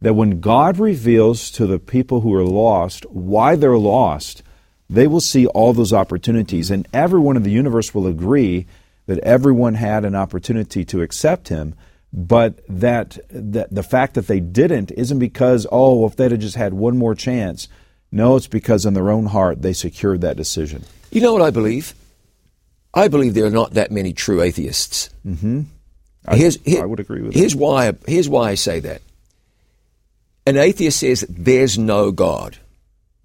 that 0.00 0.14
when 0.14 0.40
God 0.40 0.78
reveals 0.78 1.50
to 1.52 1.66
the 1.66 1.78
people 1.78 2.20
who 2.20 2.34
are 2.34 2.44
lost 2.44 3.04
why 3.10 3.56
they're 3.56 3.76
lost, 3.76 4.42
they 4.88 5.06
will 5.06 5.20
see 5.20 5.46
all 5.46 5.72
those 5.72 5.92
opportunities. 5.92 6.70
And 6.70 6.88
everyone 6.92 7.36
in 7.36 7.42
the 7.42 7.50
universe 7.50 7.94
will 7.94 8.06
agree 8.06 8.66
that 9.06 9.18
everyone 9.18 9.74
had 9.74 10.04
an 10.04 10.14
opportunity 10.14 10.84
to 10.86 11.02
accept 11.02 11.48
Him 11.48 11.74
but 12.12 12.60
that, 12.68 13.18
that 13.30 13.72
the 13.72 13.82
fact 13.82 14.14
that 14.14 14.26
they 14.26 14.40
didn't 14.40 14.90
isn't 14.92 15.18
because 15.18 15.66
oh 15.70 16.06
if 16.06 16.16
they'd 16.16 16.32
have 16.32 16.40
just 16.40 16.56
had 16.56 16.74
one 16.74 16.96
more 16.96 17.14
chance. 17.14 17.68
No 18.12 18.36
it's 18.36 18.48
because 18.48 18.84
in 18.84 18.94
their 18.94 19.10
own 19.10 19.26
heart 19.26 19.62
they 19.62 19.72
secured 19.72 20.20
that 20.22 20.36
decision. 20.36 20.84
You 21.10 21.20
know 21.20 21.32
what 21.32 21.42
i 21.42 21.50
believe? 21.50 21.94
I 22.92 23.06
believe 23.06 23.34
there 23.34 23.46
are 23.46 23.50
not 23.50 23.74
that 23.74 23.92
many 23.92 24.12
true 24.12 24.42
atheists. 24.42 25.10
Mm-hmm. 25.24 25.62
I, 26.26 26.36
here's, 26.36 26.60
here, 26.62 26.82
I 26.82 26.86
would 26.86 27.00
agree 27.00 27.22
with 27.22 27.34
here's 27.34 27.52
that. 27.52 27.58
why 27.58 27.92
here's 28.06 28.28
why 28.28 28.50
i 28.50 28.54
say 28.54 28.80
that. 28.80 29.02
An 30.46 30.56
atheist 30.56 30.98
says 30.98 31.24
there's 31.28 31.78
no 31.78 32.10
god. 32.10 32.58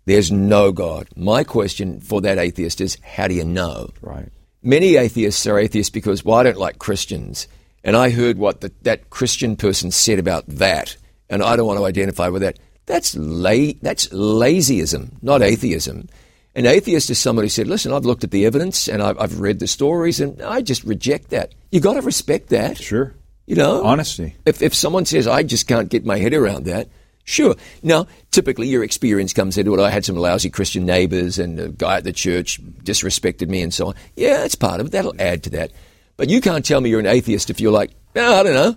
There's 0.05 0.31
no 0.31 0.71
god. 0.71 1.07
My 1.15 1.43
question 1.43 1.99
for 1.99 2.21
that 2.21 2.37
atheist 2.37 2.79
is 2.79 2.99
how 3.01 3.27
do 3.27 3.33
you 3.33 3.45
know? 3.45 3.89
Right. 4.01 4.29
Many 4.61 4.97
atheists 4.97 5.47
are 5.47 5.57
atheists 5.57 5.89
because 5.89 6.23
well 6.23 6.37
i 6.37 6.43
don't 6.43 6.57
like 6.57 6.77
christians 6.77 7.47
and 7.85 7.95
I 7.95 8.09
heard 8.09 8.37
what 8.37 8.59
the, 8.59 8.73
that 8.81 9.09
Christian 9.09 9.55
person 9.55 9.91
said 9.91 10.19
about 10.19 10.43
that, 10.47 10.97
and 11.29 11.41
I 11.41 11.55
don't 11.55 11.67
want 11.67 11.79
to 11.79 11.85
identify 11.85 12.27
with 12.27 12.41
that. 12.41 12.59
That's 12.87 13.15
la- 13.15 13.73
that's 13.81 14.07
lazyism, 14.09 15.11
not 15.21 15.41
atheism. 15.41 16.09
An 16.55 16.65
atheist 16.65 17.09
is 17.09 17.19
somebody 17.19 17.45
who 17.45 17.49
said, 17.49 17.67
"Listen, 17.67 17.93
I've 17.93 18.05
looked 18.05 18.23
at 18.23 18.31
the 18.31 18.45
evidence 18.45 18.87
and 18.87 19.01
I've, 19.01 19.19
I've 19.19 19.39
read 19.39 19.59
the 19.59 19.67
stories, 19.67 20.19
and 20.19 20.41
I 20.41 20.61
just 20.61 20.83
reject 20.83 21.29
that." 21.29 21.53
You 21.71 21.79
got 21.79 21.93
to 21.93 22.01
respect 22.01 22.49
that. 22.49 22.77
Sure. 22.77 23.13
You 23.45 23.55
know, 23.55 23.83
honesty. 23.83 24.35
If 24.45 24.61
if 24.61 24.73
someone 24.73 25.05
says, 25.05 25.27
"I 25.27 25.43
just 25.43 25.67
can't 25.67 25.89
get 25.89 26.05
my 26.05 26.17
head 26.17 26.33
around 26.33 26.65
that," 26.65 26.89
Sure. 27.27 27.55
Now, 27.81 28.05
typically 28.29 28.67
your 28.67 28.83
experience 28.83 29.33
comes 29.33 29.57
into 29.57 29.73
it. 29.73 29.81
I 29.81 29.89
had 29.89 30.05
some 30.05 30.15
lousy 30.15 30.51
Christian 30.51 30.85
neighbors 30.85 31.39
and 31.39 31.59
a 31.59 31.69
guy 31.69 31.97
at 31.97 32.03
the 32.03 32.13
church 32.13 32.61
disrespected 32.83 33.49
me 33.49 33.63
and 33.63 33.73
so 33.73 33.87
on. 33.87 33.95
Yeah, 34.15 34.37
that's 34.37 34.53
part 34.53 34.79
of 34.79 34.85
it. 34.87 34.91
That'll 34.91 35.19
add 35.19 35.41
to 35.43 35.49
that. 35.51 35.71
But 36.17 36.29
you 36.29 36.41
can't 36.41 36.65
tell 36.65 36.81
me 36.81 36.89
you're 36.89 36.99
an 36.99 37.05
atheist 37.05 37.49
if 37.49 37.59
you're 37.59 37.71
like, 37.71 37.91
oh, 38.15 38.39
I 38.39 38.43
don't 38.43 38.53
know. 38.53 38.75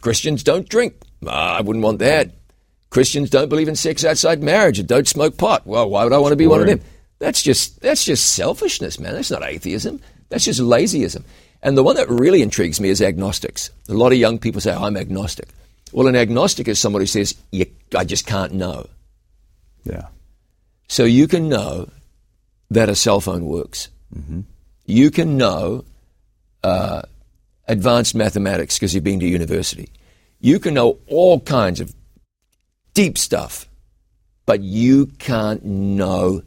Christians 0.00 0.42
don't 0.42 0.68
drink. 0.68 0.94
Oh, 1.24 1.30
I 1.30 1.60
wouldn't 1.60 1.84
want 1.84 1.98
that. 1.98 2.30
Christians 2.90 3.28
don't 3.28 3.48
believe 3.48 3.68
in 3.68 3.76
sex 3.76 4.04
outside 4.04 4.42
marriage 4.42 4.78
and 4.78 4.88
don't 4.88 5.06
smoke 5.06 5.36
pot. 5.36 5.66
Well, 5.66 5.90
why 5.90 6.04
would 6.04 6.12
I 6.12 6.18
want 6.18 6.32
to 6.32 6.36
be 6.36 6.46
one 6.46 6.60
of 6.60 6.66
them? 6.66 6.80
That's 7.18 7.42
just 7.42 7.80
that's 7.80 8.04
just 8.04 8.34
selfishness, 8.34 8.98
man. 8.98 9.12
That's 9.12 9.30
not 9.30 9.42
atheism. 9.42 10.00
That's 10.28 10.44
just 10.44 10.60
lazyism. 10.60 11.24
And 11.62 11.76
the 11.76 11.82
one 11.82 11.96
that 11.96 12.08
really 12.08 12.42
intrigues 12.42 12.80
me 12.80 12.88
is 12.88 13.02
agnostics. 13.02 13.70
A 13.88 13.94
lot 13.94 14.12
of 14.12 14.18
young 14.18 14.38
people 14.38 14.60
say, 14.60 14.72
I'm 14.72 14.96
agnostic. 14.96 15.48
Well, 15.92 16.06
an 16.06 16.16
agnostic 16.16 16.68
is 16.68 16.78
somebody 16.78 17.02
who 17.02 17.06
says, 17.08 17.34
I 17.96 18.04
just 18.04 18.26
can't 18.26 18.52
know. 18.52 18.86
Yeah. 19.84 20.06
So 20.86 21.04
you 21.04 21.26
can 21.26 21.48
know 21.48 21.88
that 22.70 22.88
a 22.88 22.94
cell 22.94 23.20
phone 23.20 23.46
works. 23.46 23.88
Mm-hmm. 24.16 24.42
You 24.86 25.10
can 25.10 25.36
know 25.36 25.84
uh, 26.62 27.02
advanced 27.66 28.14
mathematics 28.14 28.76
because 28.76 28.94
you've 28.94 29.04
been 29.04 29.20
to 29.20 29.26
university. 29.26 29.90
You 30.40 30.58
can 30.58 30.74
know 30.74 30.98
all 31.06 31.40
kinds 31.40 31.80
of 31.80 31.94
deep 32.94 33.18
stuff, 33.18 33.68
but 34.46 34.60
you 34.60 35.06
can't 35.18 35.64
know 35.64 36.42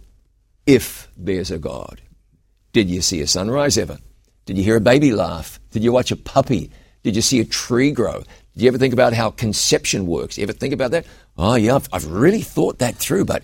if 0.66 1.08
there's 1.18 1.52
a 1.52 1.60
God. 1.60 2.02
Did 2.74 2.90
you 2.90 3.02
see 3.02 3.22
a 3.22 3.28
sunrise 3.28 3.78
ever? 3.78 4.00
Did 4.46 4.58
you 4.58 4.64
hear 4.64 4.78
a 4.78 4.82
baby 4.82 5.12
laugh? 5.12 5.60
Did 5.72 5.84
you 5.84 5.92
watch 5.92 6.12
a 6.12 6.16
puppy? 6.16 6.72
Did 7.04 7.16
you 7.16 7.22
see 7.22 7.40
a 7.40 7.46
tree 7.46 7.92
grow? 7.92 8.24
Did 8.54 8.64
you 8.64 8.68
ever 8.68 8.78
think 8.78 8.94
about 8.94 9.14
how 9.14 9.32
conception 9.32 10.06
works? 10.06 10.38
You 10.38 10.44
ever 10.44 10.54
think 10.54 10.74
about 10.74 10.92
that? 10.92 11.06
Oh, 11.38 11.56
yeah, 11.56 11.76
I've, 11.76 11.90
I've 11.94 12.08
really 12.08 12.42
thought 12.42 12.80
that 12.80 12.96
through, 12.96 13.26
but 13.26 13.44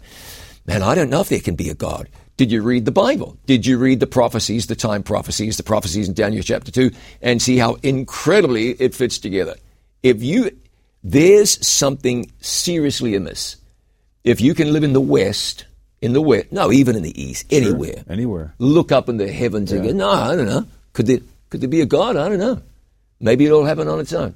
man, 0.66 0.84
I 0.84 0.96
don't 0.96 1.10
know 1.10 1.22
if 1.22 1.30
there 1.30 1.40
can 1.40 1.56
be 1.56 1.70
a 1.70 1.76
God. 1.76 2.10
Did 2.38 2.52
you 2.52 2.62
read 2.62 2.86
the 2.86 2.92
Bible? 2.92 3.36
Did 3.48 3.66
you 3.66 3.80
read 3.80 4.00
the 4.00 4.08
prophecies, 4.08 4.68
the 4.68 4.76
time 4.76 5.02
prophecies, 5.02 5.58
the 5.58 5.64
prophecies 5.64 6.08
in 6.08 6.14
Daniel 6.14 6.44
chapter 6.44 6.72
2, 6.72 6.92
and 7.22 7.42
see 7.42 7.58
how 7.58 7.76
incredibly 7.82 8.70
it 8.72 8.94
fits 8.94 9.18
together? 9.18 9.56
If 10.04 10.22
you, 10.22 10.52
there's 11.04 11.66
something 11.66 12.32
seriously 12.40 13.16
amiss. 13.16 13.56
If 14.24 14.40
you 14.40 14.54
can 14.54 14.72
live 14.72 14.84
in 14.84 14.94
the 14.94 15.02
West, 15.02 15.66
in 16.00 16.14
the 16.14 16.22
West, 16.22 16.52
no, 16.52 16.72
even 16.72 16.96
in 16.96 17.02
the 17.02 17.20
East, 17.20 17.46
anywhere, 17.50 18.04
Anywhere. 18.08 18.54
look 18.60 18.92
up 18.92 19.10
in 19.10 19.18
the 19.18 19.32
heavens 19.32 19.72
and 19.72 19.84
go, 19.84 19.92
no, 19.92 20.10
I 20.10 20.36
don't 20.36 20.46
know. 20.46 20.68
Could 20.94 21.08
there, 21.08 21.20
could 21.50 21.62
there 21.62 21.70
be 21.70 21.82
a 21.82 21.86
God? 21.88 22.18
I 22.18 22.30
don't 22.30 22.38
know. 22.40 22.62
Maybe 23.20 23.48
it'll 23.48 23.66
happen 23.66 23.88
on 23.88 24.00
its 24.00 24.14
own. 24.14 24.36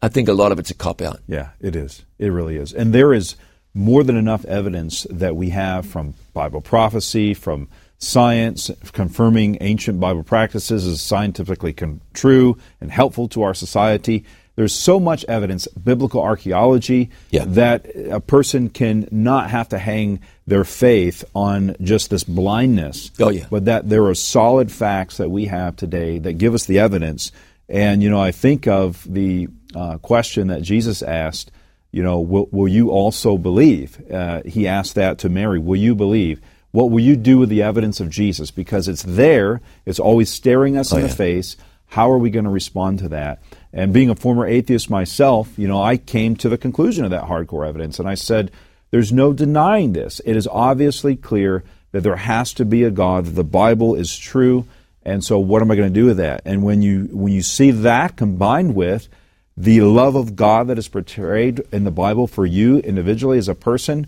I 0.00 0.08
think 0.08 0.28
a 0.28 0.32
lot 0.32 0.52
of 0.52 0.58
it's 0.58 0.70
a 0.70 0.74
cop 0.74 1.02
out. 1.02 1.20
Yeah, 1.28 1.50
it 1.60 1.76
is. 1.76 2.02
It 2.18 2.28
really 2.28 2.56
is. 2.56 2.72
And 2.72 2.94
there 2.94 3.12
is 3.12 3.36
more 3.74 4.02
than 4.02 4.16
enough 4.16 4.44
evidence 4.46 5.06
that 5.10 5.36
we 5.36 5.50
have 5.50 5.86
from 5.86 6.14
Bible 6.34 6.60
prophecy, 6.60 7.34
from 7.34 7.68
science, 7.98 8.70
confirming 8.92 9.58
ancient 9.60 10.00
Bible 10.00 10.22
practices 10.22 10.86
as 10.86 11.00
scientifically 11.00 11.72
con- 11.72 12.00
true 12.14 12.56
and 12.80 12.90
helpful 12.90 13.28
to 13.28 13.42
our 13.42 13.54
society. 13.54 14.24
There's 14.56 14.74
so 14.74 14.98
much 14.98 15.24
evidence, 15.26 15.66
biblical 15.68 16.20
archaeology, 16.20 17.10
Yeah. 17.30 17.44
that 17.46 17.86
a 18.10 18.20
person 18.20 18.68
can 18.70 19.06
not 19.10 19.50
have 19.50 19.68
to 19.70 19.78
hang 19.78 20.20
their 20.46 20.64
faith 20.64 21.24
on 21.34 21.76
just 21.80 22.10
this 22.10 22.24
blindness. 22.24 23.10
Oh, 23.20 23.30
yeah. 23.30 23.46
But 23.50 23.66
that 23.66 23.88
there 23.88 24.04
are 24.06 24.14
solid 24.14 24.72
facts 24.72 25.18
that 25.18 25.30
we 25.30 25.44
have 25.46 25.76
today 25.76 26.18
that 26.18 26.34
give 26.34 26.54
us 26.54 26.64
the 26.66 26.78
evidence. 26.78 27.32
And, 27.68 28.02
you 28.02 28.10
know, 28.10 28.20
I 28.20 28.32
think 28.32 28.66
of 28.66 29.06
the 29.08 29.48
uh, 29.74 29.98
question 29.98 30.48
that 30.48 30.62
Jesus 30.62 31.02
asked, 31.02 31.50
you 31.92 32.02
know, 32.02 32.20
will, 32.20 32.48
will 32.50 32.68
you 32.68 32.90
also 32.90 33.36
believe? 33.36 34.00
Uh, 34.10 34.42
he 34.44 34.68
asked 34.68 34.94
that 34.94 35.18
to 35.18 35.28
Mary, 35.28 35.58
will 35.58 35.78
you 35.78 35.94
believe? 35.94 36.40
What 36.72 36.90
will 36.90 37.00
you 37.00 37.16
do 37.16 37.38
with 37.38 37.48
the 37.48 37.62
evidence 37.62 37.98
of 38.00 38.10
Jesus? 38.10 38.50
Because 38.50 38.86
it's 38.86 39.02
there, 39.02 39.60
it's 39.84 39.98
always 39.98 40.30
staring 40.30 40.76
us 40.76 40.92
in 40.92 40.98
Oh, 40.98 41.02
the 41.02 41.08
face. 41.08 41.56
How 41.86 42.10
are 42.12 42.18
we 42.18 42.30
going 42.30 42.44
to 42.44 42.50
respond 42.50 43.00
to 43.00 43.08
that? 43.08 43.42
And 43.72 43.92
being 43.92 44.10
a 44.10 44.14
former 44.14 44.46
atheist 44.46 44.88
myself, 44.88 45.58
you 45.58 45.66
know, 45.66 45.82
I 45.82 45.96
came 45.96 46.36
to 46.36 46.48
the 46.48 46.58
conclusion 46.58 47.04
of 47.04 47.10
that 47.10 47.24
hardcore 47.24 47.68
evidence, 47.68 47.98
and 47.98 48.08
I 48.08 48.14
said, 48.14 48.52
there's 48.92 49.12
no 49.12 49.32
denying 49.32 49.92
this. 49.92 50.20
It 50.24 50.36
is 50.36 50.46
obviously 50.46 51.16
clear 51.16 51.64
that 51.92 52.02
there 52.02 52.16
has 52.16 52.52
to 52.54 52.64
be 52.64 52.84
a 52.84 52.90
God, 52.90 53.24
that 53.26 53.30
the 53.30 53.44
Bible 53.44 53.96
is 53.96 54.16
true, 54.16 54.66
and 55.02 55.24
so 55.24 55.38
what 55.38 55.62
am 55.62 55.70
I 55.70 55.76
going 55.76 55.92
to 55.92 56.00
do 56.00 56.06
with 56.06 56.18
that? 56.18 56.42
And 56.44 56.62
when 56.62 56.82
you 56.82 57.08
when 57.10 57.32
you 57.32 57.42
see 57.42 57.70
that 57.70 58.16
combined 58.16 58.74
with 58.74 59.08
the 59.56 59.80
love 59.82 60.14
of 60.14 60.36
God 60.36 60.68
that 60.68 60.78
is 60.78 60.88
portrayed 60.88 61.60
in 61.72 61.84
the 61.84 61.90
Bible 61.90 62.26
for 62.26 62.46
you 62.46 62.78
individually 62.78 63.36
as 63.38 63.48
a 63.48 63.54
person, 63.54 64.06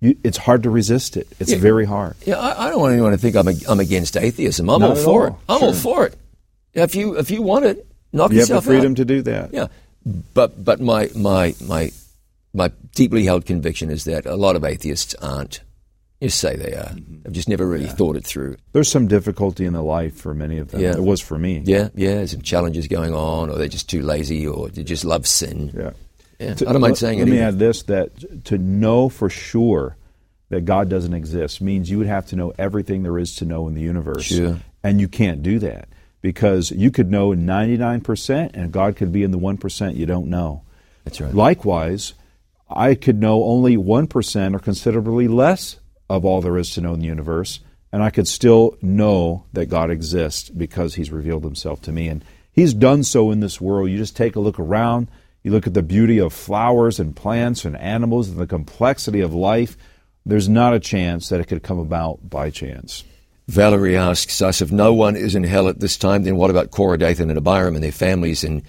you, 0.00 0.16
it's 0.24 0.36
hard 0.38 0.62
to 0.64 0.70
resist 0.70 1.16
it. 1.16 1.26
It's 1.38 1.52
Yeah. 1.52 1.58
very 1.58 1.84
hard. 1.86 2.16
Yeah, 2.26 2.36
I, 2.38 2.66
I 2.66 2.70
don't 2.70 2.80
want 2.80 2.92
anyone 2.92 3.12
to 3.12 3.18
think 3.18 3.36
I'm, 3.36 3.48
ag- 3.48 3.64
I'm 3.68 3.80
against 3.80 4.16
atheism. 4.16 4.68
I'm 4.68 4.80
Not 4.80 4.90
all 4.90 4.96
for 4.96 5.20
all. 5.22 5.26
it. 5.28 5.34
I'm 5.48 5.62
all 5.62 5.72
for 5.74 6.06
it. 6.06 6.16
If 6.74 6.94
you 6.94 7.16
if 7.18 7.30
you 7.30 7.42
want 7.42 7.64
it, 7.64 7.86
knock 8.12 8.30
You 8.32 8.38
have 8.38 8.48
the 8.48 8.54
yourself 8.54 8.64
freedom 8.64 8.92
out. 8.92 8.96
to 8.98 9.04
do 9.04 9.22
that. 9.22 9.52
Yeah, 9.52 9.66
but 10.34 10.62
but 10.64 10.80
my 10.80 11.10
my 11.16 11.54
my 11.66 11.90
my 12.54 12.70
deeply 12.94 13.24
held 13.24 13.44
conviction 13.46 13.90
is 13.90 14.04
that 14.04 14.24
a 14.26 14.36
lot 14.36 14.54
of 14.56 14.64
atheists 14.64 15.14
aren't. 15.16 15.60
Just 16.22 16.38
say 16.38 16.54
they 16.56 16.72
are. 16.74 16.84
Mm-hmm. 16.90 17.22
They've 17.22 17.32
just 17.32 17.48
never 17.48 17.66
really 17.66 17.86
thought 17.86 18.16
it 18.16 18.24
through. 18.26 18.56
There's 18.72 18.90
some 18.90 19.08
difficulty 19.08 19.64
in 19.64 19.72
the 19.72 19.82
life 19.82 20.14
for 20.16 20.34
many 20.34 20.58
of 20.58 20.70
them. 20.70 20.80
Yeah. 20.82 20.92
It 20.92 21.02
was 21.02 21.20
for 21.20 21.38
me. 21.38 21.62
Yeah, 21.64 21.88
yeah. 21.94 22.24
Some 22.26 22.42
challenges 22.42 22.88
going 22.88 23.14
on, 23.14 23.48
or 23.50 23.56
they're 23.56 23.68
just 23.68 23.88
too 23.88 24.02
lazy, 24.02 24.46
or 24.46 24.68
they 24.68 24.84
just 24.84 25.04
love 25.04 25.26
sin. 25.26 25.72
Yeah. 25.74 25.90
Yeah, 26.38 26.54
To- 26.54 26.68
I 26.68 26.72
don't 26.72 26.80
mind 26.82 26.92
let- 26.92 26.98
saying 26.98 27.18
let 27.20 27.28
it. 27.28 27.30
me 27.30 27.38
add 27.38 27.58
this: 27.58 27.82
that 27.84 28.44
to 28.46 28.58
know 28.58 29.08
for 29.08 29.30
sure 29.30 29.96
that 30.50 30.64
God 30.66 30.88
doesn't 30.90 31.14
exist 31.14 31.60
means 31.62 31.88
you 31.90 31.96
would 31.98 32.06
have 32.06 32.26
to 32.26 32.36
know 32.36 32.52
everything 32.58 33.02
there 33.02 33.16
is 33.18 33.34
to 33.36 33.44
know 33.46 33.66
in 33.68 33.74
the 33.74 33.80
universe, 33.82 34.24
Sure. 34.24 34.58
and 34.82 35.00
you 35.00 35.08
can't 35.08 35.42
do 35.42 35.58
that 35.60 35.88
because 36.22 36.70
you 36.70 36.90
could 36.90 37.10
know 37.10 37.32
99 37.32 38.00
percent, 38.02 38.52
and 38.54 38.72
God 38.72 38.96
could 38.96 39.10
be 39.12 39.22
in 39.22 39.30
the 39.30 39.38
one 39.38 39.56
percent 39.56 39.96
you 39.96 40.04
don't 40.06 40.28
know. 40.28 40.62
That's 41.04 41.20
right. 41.20 41.32
Likewise, 41.34 42.12
I 42.68 42.94
could 42.94 43.18
know 43.20 43.44
only 43.44 43.76
one 43.78 44.06
percent 44.06 44.54
or 44.54 44.58
considerably 44.58 45.26
less 45.28 45.78
of 46.10 46.24
all 46.24 46.40
there 46.40 46.58
is 46.58 46.74
to 46.74 46.80
know 46.80 46.92
in 46.92 47.00
the 47.00 47.06
universe, 47.06 47.60
and 47.92 48.02
I 48.02 48.10
could 48.10 48.26
still 48.26 48.76
know 48.82 49.44
that 49.52 49.66
God 49.66 49.90
exists 49.90 50.50
because 50.50 50.96
He's 50.96 51.12
revealed 51.12 51.44
Himself 51.44 51.80
to 51.82 51.92
me. 51.92 52.08
And 52.08 52.24
He's 52.52 52.74
done 52.74 53.04
so 53.04 53.30
in 53.30 53.40
this 53.40 53.60
world. 53.60 53.90
You 53.90 53.96
just 53.96 54.16
take 54.16 54.34
a 54.34 54.40
look 54.40 54.58
around, 54.58 55.08
you 55.44 55.52
look 55.52 55.68
at 55.68 55.74
the 55.74 55.82
beauty 55.82 56.18
of 56.18 56.32
flowers 56.32 56.98
and 56.98 57.14
plants 57.14 57.64
and 57.64 57.76
animals 57.76 58.28
and 58.28 58.38
the 58.38 58.46
complexity 58.46 59.20
of 59.20 59.32
life. 59.32 59.76
There's 60.26 60.48
not 60.48 60.74
a 60.74 60.80
chance 60.80 61.28
that 61.28 61.40
it 61.40 61.46
could 61.46 61.62
come 61.62 61.78
about 61.78 62.28
by 62.28 62.50
chance. 62.50 63.04
Valerie 63.46 63.96
asks 63.96 64.42
us 64.42 64.60
if 64.60 64.70
no 64.70 64.92
one 64.92 65.16
is 65.16 65.34
in 65.34 65.44
hell 65.44 65.68
at 65.68 65.80
this 65.80 65.96
time, 65.96 66.24
then 66.24 66.36
what 66.36 66.50
about 66.50 66.72
Korah, 66.72 66.98
Dathan, 66.98 67.30
and 67.30 67.38
Abiram 67.38 67.74
and 67.74 67.82
their 67.82 67.92
families 67.92 68.44
in 68.44 68.62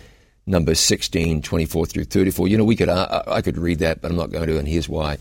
Numbers 0.45 0.80
16, 0.80 1.41
24 1.41 1.86
through 1.88 2.04
34? 2.06 2.47
You 2.47 2.58
know, 2.58 2.63
we 2.63 2.75
could 2.75 2.89
I, 2.89 3.23
I 3.27 3.41
could 3.41 3.58
read 3.58 3.80
that, 3.80 4.01
but 4.01 4.12
I'm 4.12 4.17
not 4.17 4.32
going 4.32 4.47
to, 4.47 4.58
and 4.58 4.67
here's 4.67 4.88
why. 4.88 5.17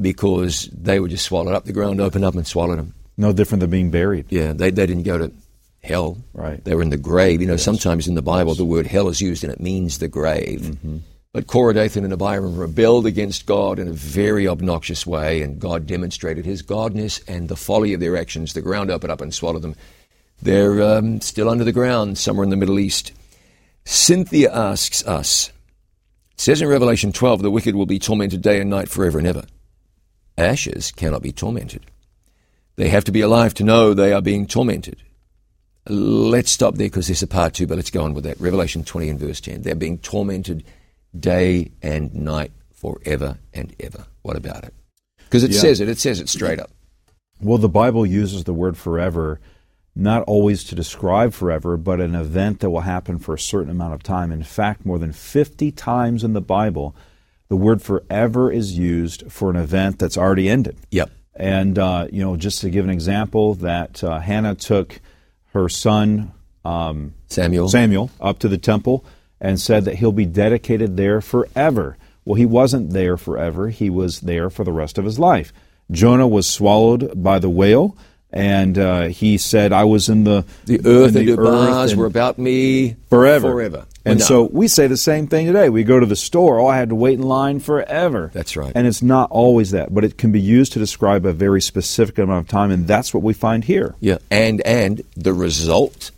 Because 0.00 0.68
they 0.72 1.00
were 1.00 1.08
just 1.08 1.24
swallowed 1.24 1.54
up. 1.54 1.64
The 1.64 1.72
ground 1.72 2.00
opened 2.00 2.24
up 2.24 2.34
and 2.34 2.46
swallowed 2.46 2.78
them. 2.78 2.94
No 3.16 3.32
different 3.32 3.60
than 3.60 3.70
being 3.70 3.90
buried. 3.90 4.26
Yeah, 4.30 4.52
they, 4.52 4.70
they 4.70 4.86
didn't 4.86 5.02
go 5.02 5.18
to 5.18 5.32
hell. 5.82 6.18
Right. 6.32 6.62
They 6.64 6.74
were 6.74 6.82
in 6.82 6.90
the 6.90 6.96
grave. 6.96 7.40
You 7.40 7.48
know, 7.48 7.56
sometimes 7.56 8.06
in 8.06 8.14
the 8.14 8.22
Bible 8.22 8.54
the 8.54 8.64
word 8.64 8.86
hell 8.86 9.08
is 9.08 9.20
used 9.20 9.42
and 9.42 9.52
it 9.52 9.60
means 9.60 9.98
the 9.98 10.08
grave. 10.08 10.60
Mm-hmm. 10.60 10.98
But 11.32 11.46
Korah, 11.46 11.74
Dathan, 11.74 12.04
and 12.04 12.12
Abiram 12.12 12.56
rebelled 12.56 13.06
against 13.06 13.46
God 13.46 13.78
in 13.78 13.86
a 13.86 13.92
very 13.92 14.48
obnoxious 14.48 15.06
way, 15.06 15.42
and 15.42 15.60
God 15.60 15.86
demonstrated 15.86 16.46
his 16.46 16.62
godness 16.62 17.22
and 17.28 17.48
the 17.48 17.56
folly 17.56 17.92
of 17.92 18.00
their 18.00 18.16
actions. 18.16 18.54
The 18.54 18.62
ground 18.62 18.90
opened 18.90 19.12
up 19.12 19.20
and 19.20 19.34
swallowed 19.34 19.62
them. 19.62 19.76
They're 20.40 20.82
um, 20.82 21.20
still 21.20 21.50
under 21.50 21.64
the 21.64 21.72
ground 21.72 22.16
somewhere 22.16 22.44
in 22.44 22.50
the 22.50 22.56
Middle 22.56 22.78
East. 22.78 23.12
Cynthia 23.84 24.52
asks 24.52 25.06
us, 25.06 25.48
it 26.32 26.40
says 26.40 26.62
in 26.62 26.68
Revelation 26.68 27.12
12, 27.12 27.42
the 27.42 27.50
wicked 27.50 27.74
will 27.74 27.86
be 27.86 27.98
tormented 27.98 28.40
day 28.40 28.60
and 28.60 28.70
night 28.70 28.88
forever 28.88 29.18
and 29.18 29.26
ever. 29.26 29.44
Ashes 30.38 30.92
cannot 30.92 31.22
be 31.22 31.32
tormented. 31.32 31.86
They 32.76 32.88
have 32.88 33.04
to 33.04 33.12
be 33.12 33.20
alive 33.20 33.54
to 33.54 33.64
know 33.64 33.92
they 33.92 34.12
are 34.12 34.22
being 34.22 34.46
tormented. 34.46 35.02
Let's 35.88 36.50
stop 36.50 36.76
there 36.76 36.86
because 36.86 37.08
there's 37.08 37.22
a 37.22 37.26
part 37.26 37.54
two, 37.54 37.66
but 37.66 37.76
let's 37.76 37.90
go 37.90 38.04
on 38.04 38.14
with 38.14 38.24
that. 38.24 38.40
Revelation 38.40 38.84
20 38.84 39.08
and 39.08 39.18
verse 39.18 39.40
10. 39.40 39.62
They're 39.62 39.74
being 39.74 39.98
tormented 39.98 40.64
day 41.18 41.72
and 41.82 42.14
night 42.14 42.52
forever 42.72 43.38
and 43.52 43.74
ever. 43.80 44.06
What 44.22 44.36
about 44.36 44.64
it? 44.64 44.74
Because 45.24 45.42
it 45.42 45.50
Yeah. 45.50 45.60
says 45.60 45.80
it. 45.80 45.88
It 45.88 45.98
says 45.98 46.20
it 46.20 46.28
straight 46.28 46.60
up. 46.60 46.70
Well, 47.40 47.58
the 47.58 47.68
Bible 47.68 48.06
uses 48.06 48.44
the 48.44 48.54
word 48.54 48.76
forever 48.76 49.40
not 49.96 50.22
always 50.28 50.62
to 50.62 50.76
describe 50.76 51.32
forever, 51.32 51.76
but 51.76 52.00
an 52.00 52.14
event 52.14 52.60
that 52.60 52.70
will 52.70 52.80
happen 52.82 53.18
for 53.18 53.34
a 53.34 53.38
certain 53.38 53.70
amount 53.70 53.94
of 53.94 54.02
time. 54.04 54.30
In 54.30 54.44
fact, 54.44 54.86
more 54.86 54.98
than 54.98 55.12
50 55.12 55.72
times 55.72 56.22
in 56.22 56.34
the 56.34 56.40
Bible, 56.40 56.94
the 57.48 57.56
word 57.56 57.82
forever 57.82 58.52
is 58.52 58.78
used 58.78 59.30
for 59.30 59.50
an 59.50 59.56
event 59.56 59.98
that's 59.98 60.18
already 60.18 60.48
ended. 60.48 60.76
Yep. 60.90 61.10
And, 61.34 61.78
uh, 61.78 62.08
you 62.10 62.22
know, 62.22 62.36
just 62.36 62.60
to 62.62 62.70
give 62.70 62.84
an 62.84 62.90
example, 62.90 63.54
that 63.54 64.02
uh, 64.02 64.18
Hannah 64.18 64.54
took 64.54 65.00
her 65.52 65.68
son 65.68 66.32
um, 66.64 67.14
Samuel. 67.28 67.68
Samuel 67.68 68.10
up 68.20 68.38
to 68.40 68.48
the 68.48 68.58
temple 68.58 69.04
and 69.40 69.60
said 69.60 69.84
that 69.84 69.96
he'll 69.96 70.12
be 70.12 70.26
dedicated 70.26 70.96
there 70.96 71.20
forever. 71.20 71.96
Well, 72.24 72.34
he 72.34 72.46
wasn't 72.46 72.90
there 72.90 73.16
forever, 73.16 73.70
he 73.70 73.88
was 73.88 74.20
there 74.20 74.50
for 74.50 74.64
the 74.64 74.72
rest 74.72 74.98
of 74.98 75.04
his 75.04 75.18
life. 75.18 75.52
Jonah 75.90 76.28
was 76.28 76.46
swallowed 76.46 77.22
by 77.22 77.38
the 77.38 77.48
whale, 77.48 77.96
and 78.30 78.76
uh, 78.76 79.02
he 79.04 79.38
said, 79.38 79.72
I 79.72 79.84
was 79.84 80.10
in 80.10 80.24
the, 80.24 80.44
The 80.66 80.80
earth 80.80 81.16
in 81.16 81.20
and 81.20 81.28
the 81.28 81.32
earth 81.32 81.38
bars 81.38 81.92
and 81.92 82.00
were 82.00 82.06
about 82.06 82.38
me 82.38 82.96
forever. 83.08 83.50
Forever. 83.50 83.86
And 84.08 84.20
no. 84.20 84.24
so 84.24 84.42
we 84.44 84.68
say 84.68 84.86
the 84.86 84.96
same 84.96 85.26
thing 85.26 85.46
today. 85.46 85.68
We 85.68 85.84
go 85.84 86.00
to 86.00 86.06
the 86.06 86.16
store, 86.16 86.60
oh, 86.60 86.66
I 86.66 86.76
had 86.76 86.88
to 86.88 86.94
wait 86.94 87.18
in 87.18 87.22
line 87.22 87.60
forever. 87.60 88.30
That's 88.32 88.56
right. 88.56 88.72
And 88.74 88.86
it's 88.86 89.02
not 89.02 89.30
always 89.30 89.70
that, 89.72 89.94
but 89.94 90.04
it 90.04 90.18
can 90.18 90.32
be 90.32 90.40
used 90.40 90.72
to 90.72 90.78
describe 90.78 91.24
a 91.26 91.32
very 91.32 91.60
specific 91.60 92.18
amount 92.18 92.46
of 92.46 92.48
time, 92.48 92.70
and 92.70 92.86
that's 92.86 93.12
what 93.12 93.22
we 93.22 93.34
find 93.34 93.64
here. 93.64 93.94
Yeah, 94.00 94.18
and 94.30 94.60
and 94.66 95.02
the 95.16 95.32
result 95.32 96.10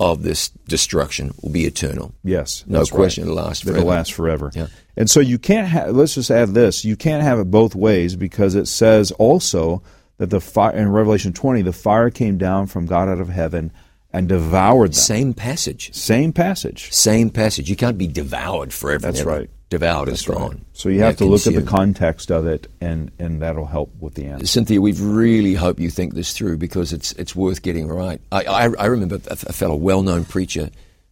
of 0.00 0.22
this 0.22 0.50
destruction 0.68 1.34
will 1.42 1.50
be 1.50 1.64
eternal. 1.64 2.14
Yes, 2.22 2.64
No 2.66 2.78
that's 2.78 2.92
right. 2.92 2.98
question 2.98 3.24
it'll 3.24 3.36
last 3.36 3.66
It'll 3.66 3.84
last 3.84 4.12
forever. 4.12 4.52
Yeah. 4.54 4.68
And 4.96 5.10
so 5.10 5.20
you 5.20 5.38
can't 5.38 5.66
have. 5.68 5.94
Let's 5.94 6.14
just 6.14 6.30
add 6.30 6.54
this: 6.54 6.84
you 6.84 6.96
can't 6.96 7.22
have 7.22 7.38
it 7.38 7.50
both 7.50 7.74
ways 7.74 8.16
because 8.16 8.54
it 8.54 8.66
says 8.66 9.10
also 9.12 9.82
that 10.18 10.30
the 10.30 10.40
fire 10.40 10.72
in 10.72 10.88
Revelation 10.90 11.32
twenty, 11.32 11.62
the 11.62 11.72
fire 11.72 12.10
came 12.10 12.38
down 12.38 12.66
from 12.66 12.86
God 12.86 13.08
out 13.08 13.20
of 13.20 13.28
heaven 13.28 13.72
and 14.12 14.28
devoured 14.28 14.88
them. 14.90 14.94
Same 14.94 15.34
passage. 15.34 15.94
Same 15.94 16.32
passage. 16.32 16.92
Same 16.92 17.30
passage. 17.30 17.68
You 17.68 17.76
can't 17.76 17.98
be 17.98 18.06
devoured 18.06 18.72
forever. 18.72 19.02
That's 19.02 19.22
right. 19.22 19.50
Devoured 19.70 20.08
is 20.08 20.22
gone. 20.22 20.64
So 20.72 20.88
you 20.88 21.00
Yeah, 21.00 21.06
have 21.08 21.18
to 21.18 21.26
look 21.26 21.46
at 21.46 21.54
the 21.54 21.60
context 21.62 22.30
of 22.30 22.46
it, 22.46 22.68
and 22.80 23.10
and 23.18 23.42
that'll 23.42 23.66
help 23.66 23.92
with 24.00 24.14
the 24.14 24.24
answer. 24.24 24.46
Cynthia, 24.46 24.80
we 24.80 24.92
really 24.92 25.52
hope 25.54 25.78
you 25.78 25.90
think 25.90 26.14
this 26.14 26.32
through 26.32 26.56
because 26.56 26.94
it's 26.94 27.12
it's 27.12 27.36
worth 27.36 27.60
getting 27.60 27.86
right. 27.86 28.18
I, 28.32 28.44
I, 28.44 28.62
I 28.78 28.86
remember 28.86 29.16
a, 29.26 29.32
a 29.32 29.52
fellow 29.52 29.76
well-known 29.76 30.24
preacher, 30.24 30.70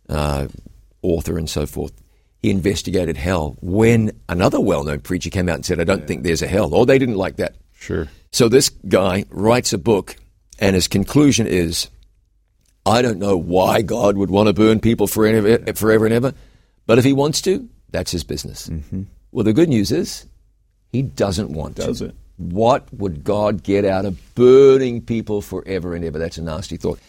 uh, 0.08 0.48
author, 1.02 1.36
and 1.36 1.50
so 1.50 1.66
forth. 1.66 1.92
He 2.42 2.50
investigated 2.50 3.18
hell 3.18 3.58
when 3.60 4.12
another 4.28 4.58
well-known 4.60 5.00
preacher 5.00 5.28
came 5.28 5.50
out 5.50 5.56
and 5.56 5.66
said, 5.66 5.78
"I 5.78 5.84
don't 5.84 6.06
think 6.06 6.22
there's 6.22 6.40
a 6.42 6.46
hell," 6.46 6.72
or 6.72 6.86
they 6.86 6.98
didn't 6.98 7.16
like 7.16 7.36
that. 7.36 7.56
Sure. 7.74 8.08
So 8.32 8.48
this 8.48 8.70
guy 8.70 9.26
writes 9.28 9.74
a 9.74 9.78
book, 9.78 10.16
and 10.58 10.74
his 10.74 10.88
conclusion 10.88 11.46
is, 11.46 11.90
I 12.86 13.02
don't 13.02 13.18
know 13.18 13.36
why 13.36 13.82
God 13.82 14.16
would 14.16 14.30
want 14.30 14.46
to 14.46 14.52
burn 14.52 14.78
people 14.78 15.08
forever, 15.08 15.58
forever 15.74 16.06
and 16.06 16.14
ever, 16.14 16.34
but 16.86 16.98
if 16.98 17.04
he 17.04 17.12
wants 17.12 17.42
to, 17.42 17.68
that's 17.90 18.12
his 18.12 18.22
business. 18.22 18.68
Mm-hmm. 18.68 19.02
Well, 19.32 19.44
the 19.44 19.52
good 19.52 19.68
news 19.68 19.90
is, 19.90 20.24
he 20.92 21.02
doesn't 21.02 21.50
want 21.50 21.76
to. 21.76 21.86
Doesn't. 21.86 22.14
What 22.36 22.92
would 22.94 23.24
God 23.24 23.62
get 23.64 23.84
out 23.84 24.04
of 24.04 24.34
burning 24.34 25.02
people 25.02 25.42
forever 25.42 25.94
and 25.94 26.04
ever? 26.04 26.18
That's 26.18 26.38
a 26.38 26.42
nasty 26.42 26.76
thought. 26.76 27.00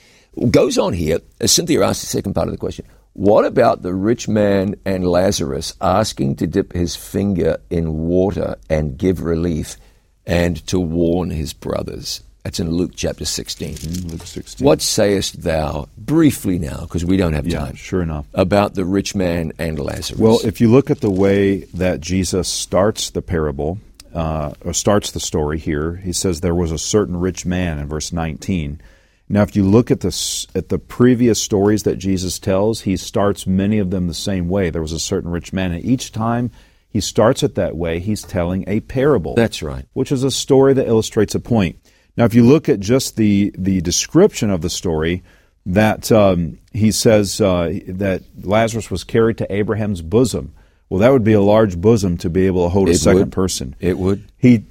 Goes 0.50 0.78
on 0.78 0.94
here, 0.94 1.20
as 1.40 1.52
Cynthia 1.52 1.84
asked 1.84 2.02
the 2.02 2.08
second 2.08 2.34
part 2.34 2.48
of 2.48 2.54
the 2.54 2.58
question. 2.58 2.86
What 3.14 3.46
about 3.46 3.82
the 3.82 3.94
rich 3.94 4.28
man 4.28 4.76
and 4.86 5.08
Lazarus 5.08 5.74
asking 5.82 6.38
to 6.38 6.48
dip 6.48 6.74
his 6.74 6.96
finger 6.96 7.58
in 7.70 7.98
water 7.98 8.56
and 8.70 8.98
give 8.98 9.22
relief 9.22 9.78
and 10.26 10.66
to 10.68 10.80
warn 10.80 11.30
his 11.30 11.54
brothers? 11.54 12.22
That's 12.48 12.62
in 12.62 12.72
Luke 12.72 12.92
chapter 12.96 13.26
16. 13.26 13.76
Luke 14.08 14.26
sixteen. 14.26 14.66
What 14.66 14.82
sayest 14.82 15.42
thou, 15.44 15.90
briefly 15.98 16.58
now, 16.58 16.80
because 16.84 17.04
we 17.04 17.18
don't 17.18 17.34
have 17.34 17.44
time, 17.44 17.72
Yeah, 17.72 17.76
sure 17.76 18.02
enough. 18.02 18.26
about 18.34 18.74
the 18.74 18.86
rich 18.86 19.14
man 19.16 19.52
and 19.60 19.78
Lazarus? 19.78 20.18
Well, 20.18 20.40
if 20.46 20.62
you 20.62 20.72
look 20.72 20.90
at 20.90 21.02
the 21.02 21.10
way 21.10 21.66
that 21.74 22.00
Jesus 22.00 22.48
starts 22.48 23.10
the 23.10 23.22
parable, 23.22 23.80
uh, 24.14 24.54
or 24.64 24.72
starts 24.72 25.12
the 25.12 25.20
story 25.20 25.60
here, 25.60 25.98
he 25.98 26.14
says 26.14 26.40
there 26.40 26.56
was 26.56 26.72
a 26.72 26.78
certain 26.78 27.18
rich 27.18 27.46
man 27.46 27.80
in 27.80 27.88
verse 27.90 28.14
19. 28.14 28.80
Now, 29.28 29.42
if 29.42 29.54
you 29.58 29.66
look 29.66 29.92
at 29.92 30.00
the 30.00 30.48
at 30.56 30.70
the 30.70 30.80
previous 30.80 31.42
stories 31.42 31.84
that 31.84 31.98
Jesus 31.98 32.40
tells, 32.40 32.80
he 32.80 32.96
starts 32.96 33.46
many 33.46 33.78
of 33.78 33.90
them 33.92 34.08
the 34.08 34.14
same 34.14 34.48
way. 34.48 34.70
There 34.70 34.82
was 34.82 34.94
a 34.94 35.00
certain 35.00 35.32
rich 35.32 35.52
man, 35.52 35.74
and 35.74 35.84
each 35.84 36.14
time 36.14 36.52
he 36.90 37.02
starts 37.02 37.44
it 37.44 37.56
that 37.56 37.76
way, 37.76 38.00
he's 38.00 38.24
telling 38.24 38.64
a 38.68 38.80
parable. 38.80 39.36
That's 39.36 39.62
right. 39.62 39.86
Which 39.92 40.14
is 40.14 40.24
a 40.24 40.32
story 40.32 40.74
that 40.76 40.88
illustrates 40.88 41.36
a 41.36 41.42
point. 41.42 41.76
Now, 42.18 42.26
if 42.26 42.34
you 42.34 42.44
look 42.44 42.68
at 42.68 42.80
just 42.80 43.16
the 43.16 43.54
the 43.58 43.80
description 43.82 44.50
of 44.50 44.62
the 44.62 44.70
story, 44.70 45.24
that 45.68 46.12
um, 46.12 46.58
he 46.74 46.92
says 46.92 47.40
uh, 47.40 47.80
that 47.88 48.24
Lazarus 48.42 48.90
was 48.90 49.04
carried 49.04 49.38
to 49.38 49.54
Abraham's 49.54 50.02
bosom. 50.02 50.54
Well, 50.90 51.02
that 51.02 51.12
would 51.12 51.24
be 51.24 51.34
a 51.34 51.42
large 51.42 51.80
bosom 51.80 52.18
to 52.20 52.30
be 52.30 52.48
able 52.48 52.64
to 52.66 52.70
hold 52.70 52.90
a 52.90 52.96
second 52.96 53.20
would. 53.20 53.32
person. 53.32 53.76
It 53.80 53.98
would. 53.98 54.24
He 54.38 54.64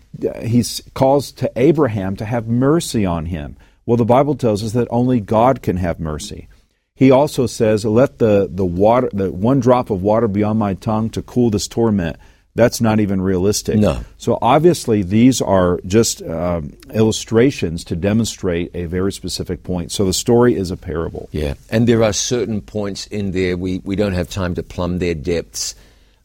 he 0.42 0.64
calls 0.94 1.30
to 1.32 1.50
Abraham 1.56 2.16
to 2.16 2.24
have 2.24 2.48
mercy 2.48 3.06
on 3.06 3.26
him. 3.26 3.56
Well, 3.85 3.98
the 3.98 4.04
Bible 4.04 4.35
tells 4.35 4.64
us 4.64 4.72
that 4.72 4.88
only 4.90 5.20
God 5.20 5.62
can 5.62 5.76
have 5.76 6.00
mercy. 6.00 6.48
He 6.94 7.11
also 7.11 7.46
says, 7.46 7.85
"Let 7.85 8.18
the 8.18 8.48
the 8.50 8.64
water, 8.64 9.11
the 9.12 9.30
one 9.30 9.61
drop 9.61 9.90
of 9.90 10.02
water 10.02 10.26
be 10.26 10.42
on 10.42 10.56
my 10.56 10.74
tongue 10.74 11.11
to 11.11 11.22
cool 11.22 11.50
this 11.50 11.68
torment." 11.68 12.16
That's 12.56 12.80
not 12.80 12.98
even 13.00 13.20
realistic. 13.20 13.78
No. 13.78 14.00
So 14.18 14.38
obviously, 14.42 15.02
these 15.02 15.40
are 15.40 15.78
just 15.86 16.22
um, 16.22 16.72
illustrations 16.92 17.84
to 17.84 17.94
demonstrate 17.96 18.70
a 18.74 18.86
very 18.86 19.12
specific 19.12 19.62
point. 19.62 19.92
So 19.92 20.04
the 20.04 20.12
story 20.12 20.56
is 20.56 20.70
a 20.72 20.76
parable. 20.76 21.28
Yeah, 21.30 21.54
and 21.70 21.86
there 21.86 22.02
are 22.02 22.12
certain 22.12 22.60
points 22.62 23.06
in 23.06 23.30
there 23.30 23.56
we, 23.56 23.80
we 23.84 23.94
don't 23.94 24.14
have 24.14 24.28
time 24.28 24.54
to 24.56 24.62
plumb 24.64 24.98
their 24.98 25.14
depths. 25.14 25.74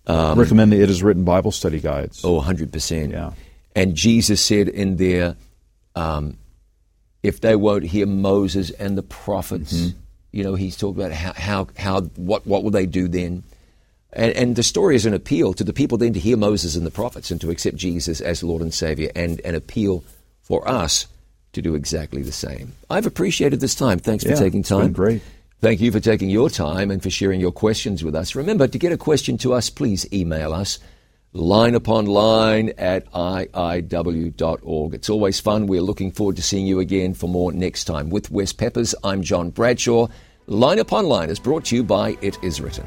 Um, 0.08 0.40
Recommend 0.40 0.72
the 0.72 0.82
It 0.82 0.90
Is 0.90 1.04
Written 1.04 1.24
Bible 1.24 1.52
Study 1.52 1.80
Guides. 1.80 2.26
oh, 2.26 2.42
100%. 2.42 3.12
Yeah. 3.12 3.34
And 3.76 3.94
Jesus 3.96 4.44
said 4.44 4.68
in 4.68 4.98
there, 4.98 5.36
um, 5.96 6.38
if 7.24 7.40
they 7.42 7.56
won't 7.56 7.84
hear 7.84 8.08
Moses 8.08 8.72
and 8.72 8.98
the 8.98 9.04
prophets, 9.04 9.74
Mm-hmm. 9.74 9.98
you 10.32 10.44
know, 10.44 10.56
he's 10.56 10.76
talking 10.76 11.00
about 11.04 11.12
how, 11.12 11.34
how, 11.36 11.68
how 11.78 12.02
what, 12.16 12.48
what 12.48 12.64
will 12.64 12.72
they 12.72 12.86
do 12.88 13.08
then? 13.08 13.44
And, 14.14 14.32
and 14.34 14.56
the 14.56 14.64
story 14.64 14.96
is 14.96 15.06
an 15.06 15.14
appeal 15.14 15.54
to 15.54 15.64
the 15.64 15.74
people 15.74 15.98
then 15.98 16.14
to 16.14 16.20
hear 16.20 16.36
Moses 16.38 16.76
and 16.76 16.86
the 16.86 16.92
prophets 16.92 17.32
and 17.32 17.40
to 17.42 17.50
accept 17.50 17.78
Jesus 17.78 18.20
as 18.22 18.44
Lord 18.44 18.62
and 18.62 18.74
Savior, 18.74 19.10
and 19.16 19.40
an 19.42 19.56
appeal 19.56 20.04
for 20.42 20.68
us 20.68 21.08
to 21.54 21.62
do 21.62 21.76
exactly 21.76 22.22
the 22.22 22.32
same. 22.32 22.74
I've 22.90 23.06
appreciated 23.06 23.60
this 23.60 23.76
time. 23.76 24.00
Thanks 24.00 24.24
Yeah, 24.26 24.36
for 24.36 24.40
taking 24.40 24.64
time. 24.64 24.92
great. 24.94 25.22
Thank 25.62 25.80
you 25.80 25.92
for 25.92 26.00
taking 26.00 26.30
your 26.30 26.50
time 26.50 26.90
and 26.90 27.04
for 27.04 27.10
sharing 27.10 27.40
your 27.40 27.52
questions 27.52 28.04
with 28.04 28.16
us. 28.16 28.36
Remember, 28.36 28.68
to 28.68 28.78
get 28.80 28.92
a 28.92 28.98
question 28.98 29.38
to 29.40 29.54
us, 29.54 29.70
please 29.70 30.12
email 30.12 30.54
us 30.54 30.80
line 31.34 31.76
upon 31.76 32.06
line 32.08 32.74
at 32.78 33.10
iiw.org. 33.14 34.94
It's 34.94 35.10
always 35.10 35.40
fun. 35.40 35.68
We're 35.68 35.82
looking 35.82 36.12
forward 36.12 36.36
to 36.38 36.42
seeing 36.42 36.66
you 36.66 36.80
again 36.80 37.14
for 37.14 37.28
more 37.30 37.52
next 37.54 37.86
time. 37.86 38.10
With 38.10 38.32
Wes 38.32 38.52
Peppers, 38.54 38.96
I'm 39.04 39.22
John 39.22 39.50
Bradshaw. 39.52 40.08
Line 40.48 40.80
upon 40.80 41.06
line 41.06 41.30
is 41.30 41.40
brought 41.40 41.66
to 41.66 41.76
you 41.76 41.84
by 41.84 42.18
It 42.22 42.38
Is 42.44 42.60
Written. 42.60 42.86